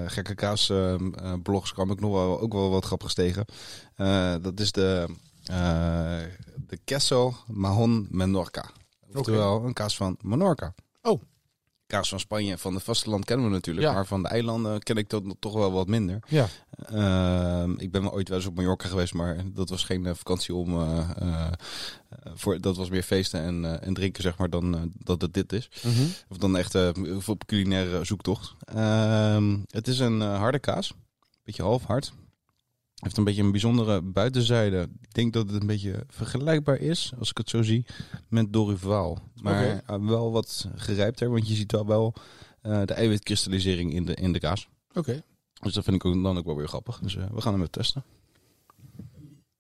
gekke 0.07 0.35
kaas 0.35 0.73
blogs 1.43 1.73
kwam 1.73 1.91
ik 1.91 2.01
nog 2.01 2.13
wel, 2.13 2.41
ook 2.41 2.53
wel 2.53 2.71
wat 2.71 2.85
grappigs 2.85 3.15
tegen. 3.15 3.45
Dat 4.43 4.61
is 4.61 4.73
de, 4.73 5.09
de 6.67 6.79
Queso 6.85 7.35
Mahon 7.47 8.07
Menorca. 8.11 8.65
Oftewel 9.15 9.65
een 9.65 9.73
kaas 9.73 9.97
van 9.97 10.17
Menorca. 10.21 10.75
Kaas 11.89 12.09
van 12.09 12.21
Spanje, 12.21 12.59
van 12.59 12.75
het 12.75 12.83
vasteland 12.83 13.25
kennen 13.25 13.47
we 13.47 13.53
natuurlijk. 13.53 13.87
Ja. 13.87 13.93
Maar 13.93 14.07
van 14.07 14.23
de 14.23 14.29
eilanden 14.29 14.83
ken 14.83 14.97
ik 14.97 15.11
dat 15.11 15.23
toch 15.39 15.53
wel 15.53 15.73
wat 15.73 15.87
minder. 15.87 16.19
Ja. 16.29 16.49
Ehm, 16.87 17.73
ik 17.79 17.91
ben 17.91 18.03
wel 18.03 18.13
ooit 18.13 18.29
wel 18.29 18.39
eens 18.39 18.47
op 18.47 18.55
Mallorca 18.55 18.89
geweest, 18.89 19.15
maar 19.15 19.37
dat 19.45 19.69
was 19.69 19.85
geen 19.85 20.07
eh, 20.07 20.15
vakantie 20.15 20.55
om. 20.55 20.81
eh, 20.81 21.11
eh, 21.19 21.51
voor, 22.35 22.61
dat 22.61 22.77
was 22.77 22.91
meer 22.91 23.03
feesten 23.03 23.41
en, 23.41 23.83
en 23.83 23.95
drinken, 23.95 24.23
zeg 24.23 24.39
maar, 24.39 24.51
dan 24.51 24.93
dat 24.99 25.21
het 25.23 25.35
dit 25.35 25.53
is. 25.53 25.69
Of 26.29 26.37
dan 26.37 26.57
echt 26.57 26.75
op 27.29 27.47
culinaire 27.47 28.05
zoektocht. 28.05 28.55
Ehm, 28.65 29.57
het 29.67 29.89
is 29.89 29.99
een 29.99 30.21
harde 30.21 30.59
kaas. 30.59 30.93
Beetje 31.45 31.63
half 31.63 31.85
hard. 31.85 32.13
Heeft 32.99 33.17
een 33.17 33.25
beetje 33.25 33.43
een 33.43 33.51
bijzondere 33.51 34.03
buitenzijde. 34.03 34.89
Ik 35.01 35.15
denk 35.15 35.33
dat 35.33 35.51
het 35.51 35.61
een 35.61 35.67
beetje 35.67 36.05
vergelijkbaar 36.09 36.81
is, 36.81 37.13
als 37.19 37.31
ik 37.31 37.39
het 37.39 37.49
zo 37.49 37.63
zie, 37.63 37.87
met 38.29 38.53
Dorival. 38.53 39.19
Maar 39.43 39.83
eh, 39.87 40.07
wel 40.07 40.33
wat 40.33 40.69
gerijpter, 40.75 41.31
want 41.31 41.49
je 41.49 41.55
ziet 41.55 41.73
wel 41.73 41.87
wel 41.87 42.15
eh, 42.61 42.83
de 42.85 42.95
eiwitkristallisering 42.95 43.93
in 43.93 44.05
de, 44.05 44.15
in 44.15 44.33
de 44.33 44.39
kaas. 44.39 44.69
Oké. 44.95 45.23
Dus 45.61 45.73
dat 45.73 45.85
vind 45.85 45.97
ik 45.97 46.05
ook, 46.05 46.23
dan 46.23 46.39
ook 46.39 46.45
wel 46.45 46.57
weer 46.57 46.69
grappig. 46.69 46.99
Dus 46.99 47.17
eh, 47.17 47.25
we 47.33 47.41
gaan 47.41 47.53
hem 47.53 47.61
even 47.61 47.73
testen. 47.73 48.05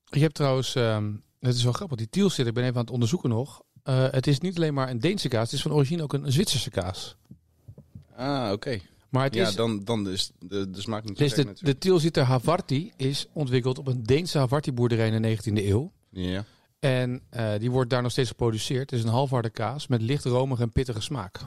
Je 0.04 0.21
hebt 0.21 0.35
trouwens, 0.35 0.75
ehm 0.75 1.12
het 1.38 1.54
is 1.54 1.62
wel 1.62 1.73
grappig, 1.73 1.97
die 1.97 2.09
tiel 2.09 2.30
zit, 2.30 2.47
ik 2.47 2.54
ben 2.54 2.62
even 2.62 2.76
aan 2.76 2.83
het 2.83 2.90
onderzoeken 2.90 3.28
nog. 3.28 3.62
het 3.83 4.26
is 4.26 4.38
niet 4.38 4.57
alleen 4.57 4.75
maar 4.75 4.90
een 4.90 5.00
Deense 5.00 5.28
kaas, 5.28 5.42
het 5.42 5.52
is 5.52 5.62
van 5.62 5.73
origine 5.73 6.02
ook 6.02 6.12
een 6.12 6.33
Zwitserse 6.33 6.71
kaas. 6.71 7.16
Ah, 8.16 8.52
oké. 8.52 8.80
Maar 9.08 9.24
het 9.24 9.34
Ja, 9.34 9.48
is, 9.48 9.54
dan, 9.54 9.84
dan 9.84 10.08
is 10.08 10.30
de, 10.38 10.70
de 10.70 10.80
smaak 10.80 11.04
niet 11.04 11.18
zo 11.18 11.24
dus 11.24 11.32
de, 11.34 11.44
natuurlijk. 11.44 11.66
de 11.66 11.78
Tilsiter 11.88 12.22
Havarti 12.22 12.92
is 12.96 13.26
ontwikkeld 13.32 13.78
op 13.78 13.86
een 13.86 14.02
Deense 14.02 14.38
Havarti-boerderij 14.38 15.08
in 15.10 15.22
de 15.22 15.36
19e 15.36 15.64
eeuw. 15.66 15.92
Ja. 16.10 16.44
En 16.78 17.20
eh, 17.30 17.52
die 17.58 17.70
wordt 17.70 17.90
daar 17.90 18.02
nog 18.02 18.10
steeds 18.12 18.28
geproduceerd. 18.28 18.90
Het 18.90 18.98
is 18.98 19.04
een 19.04 19.10
halfharde 19.12 19.50
kaas 19.50 19.86
met 19.86 20.02
licht 20.02 20.24
romige 20.24 20.62
en 20.62 20.72
pittige 20.72 21.00
smaak. 21.00 21.40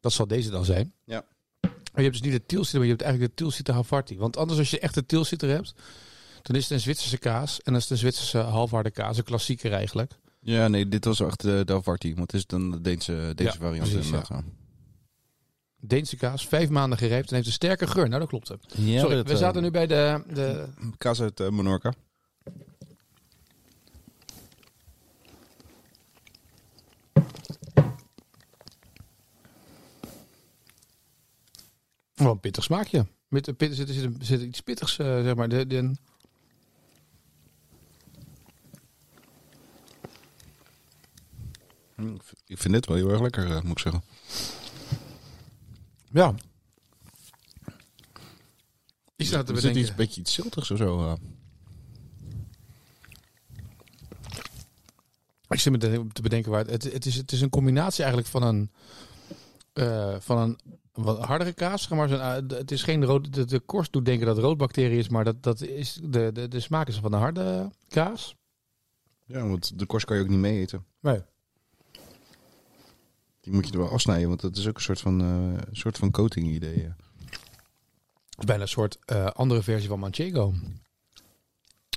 Dat 0.00 0.12
zal 0.12 0.26
deze 0.26 0.50
dan 0.50 0.64
zijn. 0.64 0.92
Ja. 1.04 1.24
Maar 1.60 1.70
je 1.94 2.02
hebt 2.02 2.12
dus 2.12 2.30
niet 2.32 2.40
de 2.40 2.46
Tilsiter, 2.46 2.78
maar 2.78 2.86
je 2.88 2.92
hebt 2.92 3.04
eigenlijk 3.04 3.36
de 3.36 3.42
Tilsiter 3.42 3.74
Havarti. 3.74 4.16
Want 4.18 4.36
anders 4.36 4.58
als 4.58 4.70
je 4.70 4.78
echt 4.78 4.94
de 4.94 5.06
Tilsiter 5.06 5.48
hebt, 5.48 5.74
dan 6.42 6.56
is 6.56 6.62
het 6.62 6.70
een 6.72 6.80
Zwitserse 6.80 7.18
kaas. 7.18 7.56
En 7.56 7.62
dan 7.64 7.74
is 7.74 7.82
het 7.82 7.90
een 7.90 7.96
Zwitserse 7.98 8.38
halfharde 8.38 8.90
kaas, 8.90 9.16
een 9.18 9.24
klassieker 9.24 9.72
eigenlijk. 9.72 10.12
Ja, 10.40 10.68
nee, 10.68 10.88
dit 10.88 11.04
was 11.04 11.20
echt 11.20 11.40
de 11.40 11.62
Delvarti. 11.64 12.14
Want 12.14 12.32
het 12.32 12.40
is 12.40 12.46
dan 12.46 12.70
de 12.70 12.80
Deense, 12.80 13.32
Deense 13.34 13.58
Ja, 13.58 13.64
variant. 13.66 13.90
precies, 13.90 14.10
ja. 14.10 14.42
Deense 15.80 16.16
kaas, 16.16 16.46
vijf 16.48 16.68
maanden 16.68 16.98
gerijpt 16.98 17.28
en 17.28 17.34
heeft 17.34 17.46
een 17.46 17.52
sterke 17.52 17.86
geur. 17.86 18.08
Nou, 18.08 18.20
dat 18.20 18.28
klopt. 18.28 18.48
het. 18.48 18.64
Ja, 18.76 19.00
Sorry, 19.00 19.14
dat, 19.16 19.26
we 19.26 19.32
eh, 19.32 19.38
zaten 19.38 19.62
nu 19.62 19.70
bij 19.70 19.86
de, 19.86 20.22
de 20.32 20.68
Kaas 20.98 21.20
uit 21.20 21.40
eh, 21.40 21.48
Menorca. 21.48 21.92
Wel 32.14 32.30
een 32.32 32.40
pittig 32.40 32.64
smaakje. 32.64 33.06
Met 33.28 33.56
pit, 33.56 33.74
zit, 33.74 33.88
zit, 33.88 34.10
zit 34.20 34.40
iets 34.40 34.60
pittigs, 34.60 34.98
eh, 34.98 35.22
zeg 35.22 35.34
maar. 35.34 35.48
De, 35.48 35.66
de, 35.66 35.94
Hm, 41.94 42.14
ik 42.46 42.58
vind- 42.58 42.74
dit 42.74 42.86
wel 42.86 42.96
heel 42.96 43.10
erg 43.10 43.20
lekker, 43.20 43.60
moet 43.62 43.70
ik 43.70 43.78
zeggen. 43.78 44.02
Ja. 46.12 46.34
Ik 49.16 49.26
sta 49.26 49.42
te 49.42 49.52
bedenken. 49.52 49.80
iets, 49.80 49.90
een 49.90 49.96
beetje 49.96 50.20
iets 50.20 50.32
ziltigs 50.34 50.70
of 50.70 50.78
zo. 50.78 51.16
Ik 55.48 55.60
zit 55.60 55.72
me 55.72 55.78
te- 55.78 56.22
bedenken 56.22 56.50
waar 56.50 56.66
het, 56.66 56.92
het, 56.92 57.06
is. 57.06 57.14
Het 57.14 57.32
is 57.32 57.40
een 57.40 57.50
combinatie 57.50 58.02
eigenlijk 58.04 58.32
van 58.32 58.42
een 58.42 58.70
eh, 59.72 60.16
van 60.20 60.38
een 60.38 60.58
wat 60.92 61.24
hardere 61.24 61.52
kaas. 61.52 61.82
zeg 61.82 61.98
Maar 61.98 62.12
eh, 62.12 62.58
het 62.58 62.70
is 62.70 62.82
geen 62.82 63.04
rood. 63.04 63.34
De, 63.34 63.44
de 63.44 63.60
korst 63.60 63.92
doet 63.92 64.04
denken 64.04 64.26
dat 64.26 64.36
het 64.36 64.44
roodbacterie 64.44 64.98
is, 64.98 65.08
maar 65.08 65.24
dat, 65.24 65.42
dat 65.42 65.60
is 65.60 66.00
de, 66.02 66.30
de, 66.32 66.48
de 66.48 66.60
smaak 66.60 66.88
is 66.88 66.96
van 66.98 67.12
een 67.12 67.20
harde 67.20 67.70
kaas. 67.88 68.36
Ja, 69.24 69.46
want 69.46 69.78
de 69.78 69.86
korst 69.86 70.06
kan 70.06 70.16
je 70.16 70.22
ook 70.22 70.28
niet 70.28 70.38
mee 70.38 70.60
eten. 70.60 70.84
Nee. 71.00 71.22
Die 73.48 73.56
moet 73.56 73.66
je 73.66 73.72
er 73.72 73.78
wel 73.78 73.90
afsnijden, 73.90 74.28
want 74.28 74.40
dat 74.40 74.56
is 74.56 74.66
ook 74.68 74.76
een 74.76 74.82
soort 74.82 75.00
van, 75.00 75.20
eh, 75.20 75.62
soort 75.72 75.98
van 75.98 76.10
coating 76.10 76.46
idee. 76.48 76.74
eh. 76.74 76.90
Het 78.30 78.38
is 78.38 78.44
bijna 78.44 78.62
een 78.62 78.68
soort 78.68 78.98
eh, 79.04 79.26
andere 79.26 79.62
versie 79.62 79.88
van 79.88 79.98
Manchego. 79.98 80.50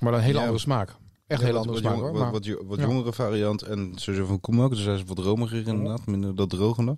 Maar 0.01 0.12
dan 0.12 0.13
een 0.13 0.22
hele 0.22 0.34
Ja. 0.38 0.39
andere 0.41 0.60
smaak. 0.60 0.96
Echt 1.27 1.39
een 1.39 1.46
hele 1.46 1.58
andere 1.58 1.74
wat 1.74 1.84
smaak 1.84 1.93
jong- 1.93 2.03
hoor. 2.05 2.12
Wat, 2.12 2.22
Maar, 2.22 2.67
wat, 2.67 2.79
jongere 2.79 3.13
variant 3.13 3.62
en 3.62 3.91
sowieso 3.96 4.25
van 4.25 4.39
Koemak. 4.39 4.70
Dus 4.70 4.84
hij 4.86 4.93
is 4.96 5.03
wat 5.03 5.20
romiger 5.20 5.67
inderdaad, 5.67 6.05
minder 6.05 6.36
dat 6.36 6.50
drogende. 6.50 6.98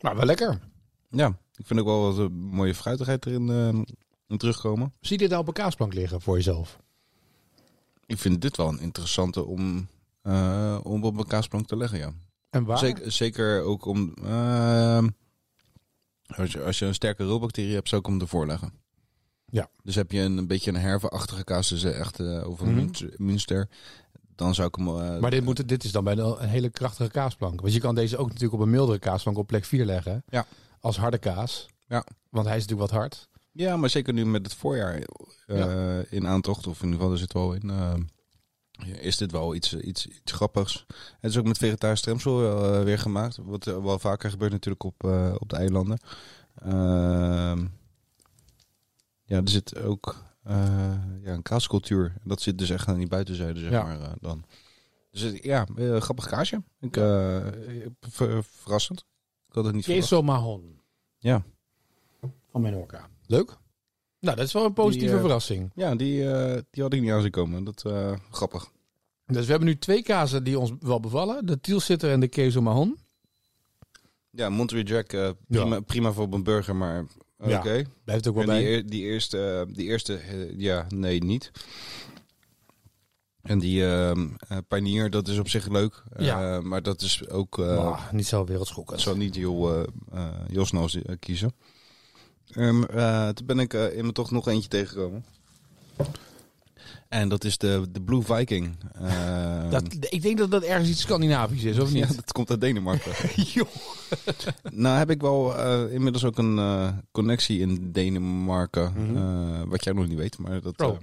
maar 0.00 0.16
wel 0.16 0.24
lekker. 0.26 0.60
Ja, 1.10 1.38
ik 1.56 1.66
vind 1.66 1.80
ook 1.80 1.86
wel 1.86 2.02
wat 2.02 2.18
een 2.18 2.32
mooie 2.32 2.74
fruitigheid 2.74 3.26
erin 3.26 3.50
eh, 3.50 3.94
in 4.28 4.38
terugkomen. 4.38 4.92
Zie 5.00 5.12
je 5.12 5.18
dit 5.18 5.28
nou 5.28 5.40
op 5.40 5.48
een 5.48 5.54
kaasplank 5.54 5.92
liggen 5.94 6.20
voor 6.20 6.36
jezelf? 6.36 6.78
Ik 8.06 8.18
vind 8.18 8.42
dit 8.42 8.56
wel 8.56 8.68
een 8.68 8.80
interessante 8.80 9.44
om, 9.44 9.88
eh, 10.22 10.78
om 10.82 11.04
op 11.04 11.18
een 11.18 11.26
kaasplank 11.26 11.66
te 11.66 11.76
leggen, 11.76 11.98
ja. 11.98 12.12
En 12.50 12.64
waar? 12.64 12.78
Zeker, 12.78 13.12
zeker 13.12 13.62
ook 13.62 13.84
om... 13.84 14.14
ehm, 14.24 15.08
als, 16.26 16.52
je, 16.52 16.62
als 16.64 16.78
je 16.78 16.86
een 16.86 16.94
sterke 16.94 17.24
roodbacterie 17.24 17.74
hebt, 17.74 17.88
zou 17.88 18.00
ik 18.00 18.06
hem 18.06 18.20
ervoor 18.20 18.46
leggen. 18.46 18.72
Ja. 19.46 19.68
Dus 19.82 19.94
heb 19.94 20.10
je 20.12 20.20
een, 20.20 20.36
een 20.38 20.46
beetje 20.46 20.70
een 20.70 20.76
hervenachtige 20.80 21.44
kaas, 21.44 21.68
dus 21.68 21.84
echt 21.84 22.20
eh, 22.20 22.48
over 22.48 22.66
Mhm. 22.66 22.74
Münster- 22.74 23.14
Münster, 23.16 23.68
dan 24.34 24.54
zou 24.54 24.68
ik 24.68 24.74
hem... 24.74 24.88
eh, 24.88 25.18
Maar 25.20 25.30
dit, 25.30 25.44
moet, 25.44 25.68
dit 25.68 25.84
is 25.84 25.92
dan 25.92 26.04
bij 26.04 26.16
een, 26.16 26.42
een 26.42 26.48
hele 26.48 26.70
krachtige 26.70 27.10
kaasplank. 27.10 27.60
Want 27.60 27.72
je 27.72 27.80
kan 27.80 27.94
deze 27.94 28.16
ook 28.16 28.26
natuurlijk 28.26 28.54
op 28.54 28.60
een 28.60 28.70
mildere 28.70 28.98
kaasplank 28.98 29.38
op 29.38 29.46
plek 29.46 29.64
4 29.64 29.84
leggen. 29.84 30.22
Ja. 30.28 30.46
Als 30.80 30.96
harde 30.96 31.18
kaas. 31.18 31.66
Ja. 31.86 32.04
Want 32.30 32.46
hij 32.46 32.56
is 32.56 32.62
natuurlijk 32.62 32.90
wat 32.90 33.00
hard. 33.00 33.28
Ja, 33.52 33.76
maar 33.76 33.90
zeker 33.90 34.12
nu 34.12 34.26
met 34.26 34.42
het 34.46 34.54
voorjaar 34.54 35.02
eh, 35.46 36.12
in 36.12 36.26
aantocht, 36.26 36.66
of 36.66 36.76
in 36.78 36.84
ieder 36.84 36.96
geval 36.98 37.12
er 37.12 37.18
zit 37.18 37.32
wel 37.32 37.52
in, 37.52 37.70
eh, 37.70 37.94
is 38.86 39.16
dit 39.16 39.30
wel 39.32 39.54
iets, 39.54 39.74
iets, 39.76 40.06
iets 40.06 40.32
grappigs. 40.32 40.86
Het 41.20 41.30
is 41.30 41.36
ook 41.36 41.46
met 41.46 41.58
vegetarisch 41.58 41.98
stremsel 41.98 42.62
eh, 42.64 42.82
weer 42.84 42.98
gemaakt, 42.98 43.36
wat 43.42 43.66
eh, 43.66 43.82
wel 43.82 43.98
vaker 43.98 44.30
gebeurt 44.30 44.52
natuurlijk 44.52 44.84
op, 44.84 45.04
eh, 45.04 45.34
op 45.38 45.48
de 45.48 45.56
eilanden. 45.56 45.98
Ehm, 46.54 47.66
ja, 49.24 49.36
er 49.36 49.48
zit 49.48 49.78
ook 49.78 50.28
eh, 50.44 50.94
ja, 51.22 51.32
een 51.32 51.42
kaascultuur. 51.42 52.14
Dat 52.24 52.40
zit 52.42 52.58
dus 52.58 52.70
echt 52.70 52.88
aan 52.88 52.98
die 52.98 53.08
buitenzijde, 53.08 53.60
zeg 53.60 53.70
Ja. 53.70 53.82
maar, 53.82 54.00
eh, 54.00 54.12
dan. 54.20 54.44
Dus 55.10 55.20
het- 55.20 55.42
ja, 55.44 55.66
eh, 55.76 55.96
grappig 56.00 56.26
kaasje. 56.26 56.62
Ik, 56.80 56.96
eh, 56.96 57.46
ver- 58.00 58.44
verrassend. 58.44 59.04
Ik 59.48 59.54
had 59.54 59.64
het 59.64 59.74
niet 59.74 59.84
verwacht. 59.84 60.06
Queso 60.08 60.22
Mahon. 60.22 60.80
Ja. 61.18 61.42
Van 62.50 62.60
Menorca. 62.60 63.08
Leuk. 63.26 63.56
Nou, 64.20 64.36
dat 64.36 64.46
is 64.46 64.52
wel 64.52 64.64
een 64.64 64.72
positieve 64.72 65.06
Die, 65.06 65.14
eh, 65.14 65.20
verrassing. 65.20 65.70
Ja, 65.74 65.94
die, 65.94 66.30
eh, 66.32 66.60
die 66.70 66.82
had 66.82 66.92
ik 66.92 67.00
niet 67.00 67.10
aan 67.10 67.20
zien 67.22 67.30
komen. 67.30 67.64
Dat 67.64 67.84
eh 67.84 68.12
grappig. 68.30 68.70
Dus 69.26 69.44
we 69.44 69.50
hebben 69.50 69.68
nu 69.68 69.78
twee 69.78 70.02
kazen 70.02 70.44
die 70.44 70.58
ons 70.58 70.72
wel 70.80 71.00
bevallen. 71.00 71.46
De 71.46 71.60
Tielsitter 71.60 72.10
en 72.10 72.20
de 72.20 72.28
Queso 72.28 72.60
Mahon. 72.60 72.98
Ja, 74.30 74.48
Monterey 74.48 74.82
Jack, 74.82 75.34
prima, 75.48 75.80
prima 75.80 76.12
voor 76.12 76.24
op 76.24 76.32
een 76.32 76.42
burger, 76.42 76.76
maar 76.76 77.06
oké. 77.38 77.72
Ja, 77.72 77.84
Blijft 78.04 78.28
ook 78.28 78.34
wel 78.34 78.44
En 78.44 78.58
die, 78.58 78.64
bij. 78.64 78.84
die 78.84 79.02
eerste, 79.02 79.66
die 79.72 79.86
eerste 79.86 80.20
ja, 80.56 80.86
nee, 80.88 81.22
niet. 81.24 81.50
En 83.42 83.58
die 83.58 83.86
ehm 83.86 84.28
eh, 84.48 84.58
Pioneer, 84.68 85.10
dat 85.10 85.28
is 85.28 85.38
op 85.38 85.48
zich 85.48 85.68
leuk. 85.68 86.02
Ja. 86.18 86.60
maar 86.60 86.82
dat 86.82 87.00
is 87.02 87.28
ook... 87.28 87.62
niet 88.12 88.26
zo 88.26 88.44
wereldschokkend. 88.44 89.00
zou 89.00 89.18
niet 89.18 89.34
heel, 89.34 89.86
heel 90.48 90.66
snel 90.66 90.88
kiezen. 91.18 91.52
Ehm, 92.54 92.82
eh, 92.82 93.28
toen 93.28 93.46
ben 93.46 93.58
ik 93.58 93.74
eh, 93.74 93.96
in 93.96 94.06
me 94.06 94.12
toch 94.12 94.30
nog 94.30 94.48
eentje 94.48 94.68
tegengekomen. 94.68 95.24
En 97.08 97.28
dat 97.28 97.44
is 97.44 97.58
de, 97.58 97.86
de 97.90 98.00
Blue 98.00 98.22
Viking. 98.22 98.76
Ehm, 98.94 99.70
Dat, 99.70 99.82
ik 100.08 100.22
denk 100.22 100.38
dat 100.38 100.50
dat 100.50 100.62
ergens 100.62 100.88
iets 100.88 101.00
Scandinavisch 101.00 101.62
is, 101.62 101.78
of 101.78 101.92
ja, 101.92 102.06
niet? 102.06 102.16
dat 102.16 102.32
komt 102.32 102.50
uit 102.50 102.60
Denemarken. 102.60 103.12
Joh. 103.54 103.66
Nou 104.72 104.98
heb 104.98 105.10
ik 105.10 105.20
wel 105.20 105.56
eh, 105.58 105.92
inmiddels 105.92 106.24
ook 106.24 106.38
een 106.38 106.60
connectie 107.12 107.60
in 107.60 107.92
Denemarken. 107.92 108.92
Mhm. 108.96 109.68
wat 109.68 109.84
jij 109.84 109.92
nog 109.92 110.08
niet 110.08 110.18
weet, 110.18 110.38
maar 110.38 110.60
dat... 110.60 110.80
Oh. 110.80 110.86
eh, 110.88 110.96
eh, 110.96 111.00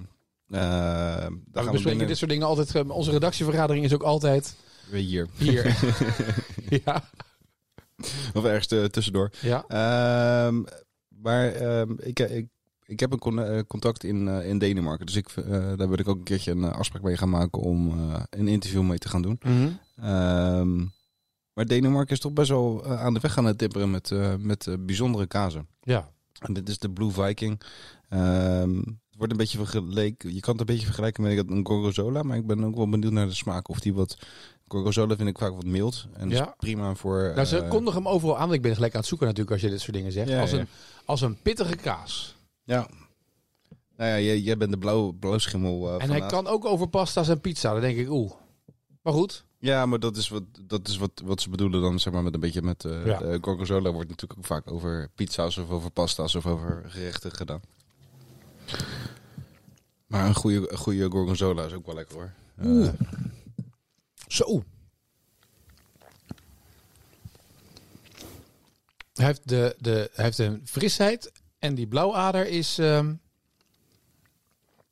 daar 0.49 1.29
we 1.29 1.29
gaan 1.29 1.31
we 1.53 1.53
bespreken 1.53 1.83
binnen 1.83 2.07
dit 2.07 2.17
soort 2.17 2.31
dingen 2.31 2.47
altijd. 2.47 2.89
Onze 2.89 3.11
redactievergadering 3.11 3.85
is 3.85 3.93
ook 3.93 4.03
altijd 4.03 4.55
weer 4.89 5.01
hier. 5.01 5.27
hier. 5.37 5.77
ja. 6.85 7.03
Of 8.33 8.43
ergens 8.43 8.91
tussendoor. 8.91 9.31
ja. 9.41 9.65
Ehm, 9.67 10.63
maar 11.21 11.47
ehm, 11.51 11.91
ik, 11.97 12.19
ik, 12.19 12.47
ik 12.85 12.99
heb 12.99 13.11
een 13.11 13.19
con- 13.19 13.41
eh, 13.43 13.59
contact 13.67 14.03
in, 14.03 14.27
eh, 14.27 14.49
in 14.49 14.57
Denemarken. 14.57 15.05
Dus 15.05 15.15
ik, 15.15 15.29
eh, 15.29 15.45
daar 15.51 15.89
wil 15.89 15.99
ik 15.99 16.07
ook 16.07 16.17
een 16.17 16.23
keertje 16.23 16.51
een 16.51 16.63
eh, 16.63 16.71
afspraak 16.71 17.01
mee 17.01 17.17
gaan 17.17 17.29
maken 17.29 17.61
om 17.61 17.87
eh, 17.91 18.21
een 18.29 18.47
interview 18.47 18.81
mee 18.83 18.97
te 18.97 19.09
gaan 19.09 19.21
doen. 19.21 19.39
Mhm. 19.41 19.69
Ehm, 19.95 20.77
maar 21.53 21.65
Denemarken 21.65 22.13
is 22.13 22.19
toch 22.19 22.33
best 22.33 22.49
wel 22.49 22.85
eh, 22.85 23.01
aan 23.01 23.13
de 23.13 23.19
weg 23.19 23.33
gaan 23.33 23.45
het 23.45 23.57
tipperen 23.57 23.91
met, 23.91 24.11
eh, 24.11 24.35
met 24.39 24.67
eh, 24.67 24.73
bijzondere 24.79 25.27
kazen. 25.27 25.67
Ja. 25.81 26.11
En 26.39 26.53
dit 26.53 26.69
is 26.69 26.77
de 26.79 26.89
Blue 26.91 27.11
Viking. 27.11 27.61
Ehm, 28.09 28.75
het 28.77 29.15
wordt 29.17 29.31
een 29.31 29.37
beetje 29.37 29.57
vergeleken. 29.57 30.33
Je 30.33 30.39
kan 30.39 30.51
het 30.51 30.59
een 30.61 30.65
beetje 30.75 30.85
vergelijken 30.85 31.23
met 31.23 31.49
een 31.49 31.65
Gorgonzola. 31.67 32.23
Maar 32.23 32.37
ik 32.37 32.47
ben 32.47 32.63
ook 32.63 32.75
wel 32.75 32.89
benieuwd 32.89 33.11
naar 33.11 33.27
de 33.27 33.33
smaak. 33.33 33.69
Of 33.69 33.79
die 33.79 33.93
wat. 33.93 34.17
Gorgonzola 34.67 35.15
vind 35.15 35.29
ik 35.29 35.37
vaak 35.37 35.53
wat 35.53 35.65
mild. 35.65 36.05
En 36.13 36.29
dat 36.29 36.37
Ja. 36.37 36.45
is 36.47 36.53
prima 36.57 36.95
voor. 36.95 37.31
Nou, 37.35 37.45
ze 37.47 37.57
eh, 37.59 37.69
kondigen 37.69 38.03
hem 38.03 38.11
overal 38.11 38.35
aan. 38.35 38.41
want 38.41 38.53
Ik 38.53 38.61
ben 38.61 38.75
gelijk 38.75 38.93
aan 38.93 38.99
het 38.99 39.09
zoeken 39.09 39.27
natuurlijk 39.27 39.53
als 39.53 39.61
je 39.65 39.69
dit 39.69 39.81
soort 39.81 39.93
dingen 39.93 40.11
zegt. 40.11 40.29
Ja, 40.29 40.41
als, 40.41 40.51
ja. 40.51 40.59
Een, 40.59 40.67
als 41.05 41.21
een 41.21 41.41
pittige 41.41 41.75
kaas. 41.75 42.35
Ja. 42.63 42.87
Nou 43.97 44.09
ja, 44.09 44.19
jij, 44.19 44.39
jij 44.39 44.57
bent 44.57 44.71
de 44.71 44.77
blauw, 44.77 45.11
blauwschimmel. 45.11 45.89
eh 45.97 46.03
en 46.03 46.09
hij 46.09 46.25
kan 46.25 46.47
ook 46.47 46.65
over 46.65 46.87
pasta's 46.87 47.27
en 47.29 47.41
pizza. 47.41 47.71
Dan 47.71 47.81
denk 47.81 47.97
ik, 47.97 48.09
oeh. 48.09 48.31
Maar 49.01 49.13
goed. 49.13 49.45
Ja, 49.59 49.85
maar 49.85 49.99
dat 49.99 50.15
is, 50.17 50.29
wat, 50.29 50.43
dat 50.61 50.87
is 50.87 50.97
wat, 50.97 51.11
wat 51.25 51.41
ze 51.41 51.49
bedoelen 51.49 51.81
dan, 51.81 51.99
zeg 51.99 52.13
maar, 52.13 52.23
met 52.23 52.33
een 52.33 52.39
beetje 52.39 52.61
met... 52.61 52.85
eh 52.85 53.05
Ja. 53.05 53.17
de 53.19 53.37
Gorgonzola 53.41 53.91
wordt 53.91 54.09
natuurlijk 54.09 54.39
ook 54.39 54.45
vaak 54.45 54.71
over 54.71 55.09
pizza's 55.15 55.57
of 55.57 55.69
over 55.69 55.91
pasta's 55.91 56.35
of 56.35 56.45
over 56.45 56.83
gerechten 56.87 57.31
gedaan. 57.31 57.61
Maar 60.07 60.25
een 60.25 60.35
goede, 60.35 60.71
een 60.71 60.77
goede 60.77 61.09
Gorgonzola 61.11 61.63
is 61.65 61.73
ook 61.73 61.85
wel 61.85 61.95
lekker 61.95 62.15
hoor. 62.15 62.31
Zo. 64.37 64.63
Hij 69.13 69.25
heeft, 69.25 69.47
de, 69.49 69.75
de, 69.79 70.09
hij 70.13 70.25
heeft 70.25 70.37
een 70.37 70.61
frisheid. 70.67 71.31
En 71.59 71.75
die 71.75 71.87
blauwader 71.87 72.47
is... 72.47 72.77
ehm, 72.77 73.13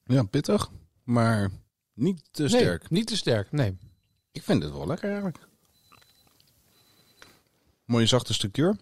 ja, 0.06 0.24
pittig. 0.24 0.70
Maar 1.04 1.50
Niet 1.94 2.24
te 2.32 2.42
Nee, 2.42 2.50
sterk. 2.50 2.90
niet 2.90 3.08
te 3.08 3.16
sterk, 3.18 3.52
nee. 3.52 3.78
Ik 4.32 4.44
vind 4.44 4.64
het 4.64 4.72
wel 4.72 4.88
lekker 4.88 5.08
eigenlijk. 5.08 5.38
Mooie 7.86 8.06
zachte 8.06 8.34
structuur. 8.34 8.78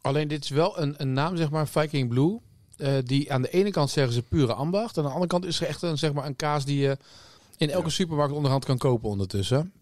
Alleen 0.00 0.28
dit 0.28 0.44
is 0.44 0.50
wel 0.50 0.78
een, 0.80 0.94
een 0.98 1.12
naam, 1.12 1.36
zeg 1.36 1.50
maar, 1.50 1.68
Viking 1.68 2.08
Blue. 2.08 2.40
eh, 2.76 2.98
die 3.04 3.32
aan 3.32 3.42
de 3.42 3.50
ene 3.50 3.70
kant 3.70 3.90
zeggen 3.90 4.12
ze 4.12 4.22
pure 4.22 4.54
ambacht. 4.54 4.96
En 4.96 5.02
aan 5.02 5.08
de 5.08 5.14
andere 5.14 5.30
kant 5.32 5.44
is 5.44 5.60
er 5.60 5.66
echt 5.66 5.82
een, 5.82 5.98
zeg 5.98 6.12
maar, 6.12 6.26
een 6.26 6.36
kaas 6.36 6.64
die 6.64 6.78
je 6.80 6.98
in 7.60 7.70
elke 7.70 7.90
supermarkt 7.90 8.34
onderhand 8.34 8.64
kan 8.64 8.78
kopen 8.78 9.08
ondertussen. 9.08 9.72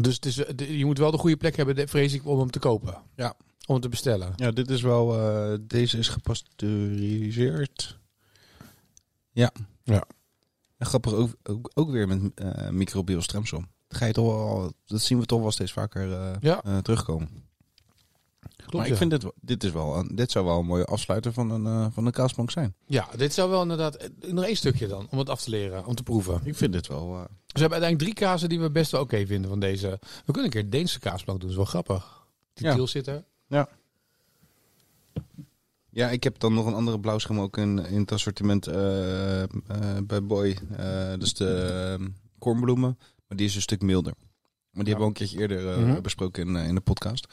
Dus 0.00 0.14
het 0.14 0.26
is, 0.26 0.38
eh, 0.44 0.78
je 0.78 0.84
moet 0.84 0.98
wel 0.98 1.10
de 1.10 1.18
goede 1.18 1.36
plek 1.36 1.56
hebben, 1.56 1.74
de- 1.74 1.86
vrees 1.88 2.12
ik, 2.12 2.26
om 2.26 2.38
hem 2.38 2.50
te 2.50 2.58
kopen. 2.58 3.02
Ja. 3.16 3.34
Om 3.66 3.74
hem 3.74 3.80
te 3.80 3.88
bestellen. 3.88 4.32
Ja, 4.36 4.50
dit 4.50 4.70
is 4.70 4.82
wel. 4.82 5.18
eh, 5.18 5.58
deze 5.60 5.98
is 5.98 6.08
gepasteuriseerd. 6.08 7.98
Ja. 9.32 9.52
Ja. 9.84 10.04
En 10.76 10.86
grappig 10.86 11.12
ook, 11.12 11.30
ook, 11.42 11.70
ook 11.74 11.90
weer 11.90 12.08
met 12.08 12.34
eh 12.34 12.68
microbieel 12.70 13.22
stremsel. 13.22 13.58
Dat, 13.88 13.98
ga 13.98 14.06
je 14.06 14.12
toch 14.12 14.26
wel, 14.26 14.72
dat 14.86 15.00
zien 15.00 15.18
we 15.20 15.26
toch 15.26 15.40
wel 15.40 15.50
steeds 15.50 15.72
vaker 15.72 16.12
eh, 16.12 16.36
Ja. 16.40 16.62
eh, 16.64 16.78
terugkomen. 16.78 17.28
Klopt, 18.56 18.72
maar 18.72 18.84
ik 18.84 18.90
ja. 18.92 18.96
vind 18.98 19.10
dit, 19.10 19.22
wel- 19.22 19.34
dit, 19.40 19.64
is 19.64 19.70
wel 19.70 19.96
een, 19.96 20.10
dit 20.16 20.30
zou 20.30 20.44
wel 20.44 20.58
een 20.58 20.66
mooie 20.66 20.84
afsluiter 20.84 21.32
van 21.32 21.50
een, 21.50 21.66
eh, 21.66 21.86
van 21.92 22.06
een 22.06 22.12
kaasbank 22.12 22.50
zijn. 22.50 22.74
Ja, 22.86 23.08
dit 23.16 23.34
zou 23.34 23.50
wel 23.50 23.62
inderdaad... 23.62 23.94
eh, 23.94 24.32
Nog 24.32 24.44
één 24.44 24.56
stukje 24.56 24.86
dan, 24.86 25.06
om 25.10 25.18
het 25.18 25.28
af 25.28 25.42
te 25.42 25.50
leren, 25.50 25.86
om 25.86 25.94
te 25.94 26.02
proeven. 26.02 26.40
Ik 26.44 26.56
vind 26.56 26.72
dit 26.72 26.86
wel. 26.86 26.98
eh, 27.14 27.20
We 27.46 27.60
hebben 27.60 27.80
uiteindelijk 27.80 27.98
drie 27.98 28.14
kazen 28.14 28.48
die 28.48 28.60
we 28.60 28.70
best 28.70 28.90
wel 28.90 29.00
oké 29.00 29.26
vinden 29.26 29.50
van 29.50 29.60
deze. 29.60 29.88
We 30.00 30.32
kunnen 30.32 30.44
een 30.44 30.50
keer 30.50 30.70
Deense 30.70 30.98
kaasplank 30.98 31.40
doen, 31.40 31.48
dat 31.50 31.58
is 31.58 31.72
wel 31.72 31.82
grappig. 31.82 32.26
Die 32.54 32.66
Ja. 32.66 32.74
tiel 32.74 32.86
zit 32.86 33.06
er. 33.06 33.24
Ja, 35.90 36.10
ik 36.10 36.24
heb 36.24 36.38
dan 36.38 36.54
nog 36.54 36.66
een 36.66 36.74
andere 36.74 37.00
blauwschim 37.00 37.40
ook 37.40 37.56
in, 37.56 37.78
in 37.86 38.00
het 38.00 38.12
assortiment 38.12 38.66
eh, 38.66 39.42
eh, 39.42 39.48
bij 40.04 40.22
Boy. 40.24 40.58
Eh 40.76 41.08
dat 41.08 41.22
is 41.22 41.34
de 41.34 41.48
eh, 42.00 42.06
kornbloemen, 42.38 42.98
maar 43.28 43.36
die 43.36 43.46
is 43.46 43.54
een 43.54 43.62
stuk 43.62 43.82
milder. 43.82 44.12
Maar 44.70 44.84
die 44.84 44.94
hebben 44.94 44.96
we 44.96 45.02
al 45.02 45.06
een 45.08 45.12
keertje 45.12 45.38
eerder 45.38 45.80
Mhm. 45.80 46.00
besproken 46.02 46.48
in, 46.48 46.56
in 46.56 46.74
de 46.74 46.80
podcast. 46.80 47.26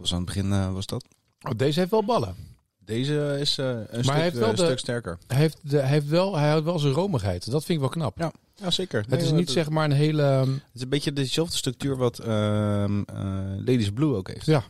Was 0.00 0.10
aan 0.12 0.16
het 0.16 0.26
begin 0.26 0.52
eh, 0.52 0.72
was 0.72 0.86
dat. 0.86 1.04
Oh, 1.42 1.50
deze 1.56 1.78
heeft 1.78 1.90
wel 1.90 2.04
ballen. 2.04 2.34
Deze 2.78 3.36
is 3.40 3.58
eh, 3.58 3.66
een, 3.68 3.86
stuk, 4.04 4.14
hij 4.14 4.22
heeft 4.22 4.38
wel 4.38 4.50
eh, 4.50 4.56
de- 4.56 4.64
stuk 4.64 4.78
sterker. 4.78 5.18
Hij 5.26 5.36
heeft, 5.36 5.58
de, 5.62 5.78
hij 5.78 5.88
heeft 5.88 6.08
wel, 6.08 6.36
hij 6.36 6.48
houdt 6.48 6.64
wel 6.64 6.78
zijn 6.78 6.92
romigheid. 6.92 7.50
Dat 7.50 7.64
vind 7.64 7.78
ik 7.78 7.78
wel 7.78 7.88
knap. 7.88 8.18
Ja, 8.18 8.32
ja 8.54 8.70
zeker. 8.70 9.04
Het 9.08 9.22
is 9.22 9.30
niet 9.30 9.50
zeg 9.50 9.70
maar 9.70 9.84
een 9.84 9.92
hele... 9.92 10.22
ehm, 10.22 10.50
Het 10.52 10.62
is 10.74 10.82
een 10.82 10.88
beetje 10.88 11.12
dezelfde 11.12 11.56
structuur 11.56 11.96
wat 11.96 12.18
ehm 12.18 13.02
eh, 13.02 13.16
Ladies 13.56 13.90
Blue 13.90 14.14
ook 14.14 14.28
heeft. 14.28 14.46
Ja. 14.46 14.64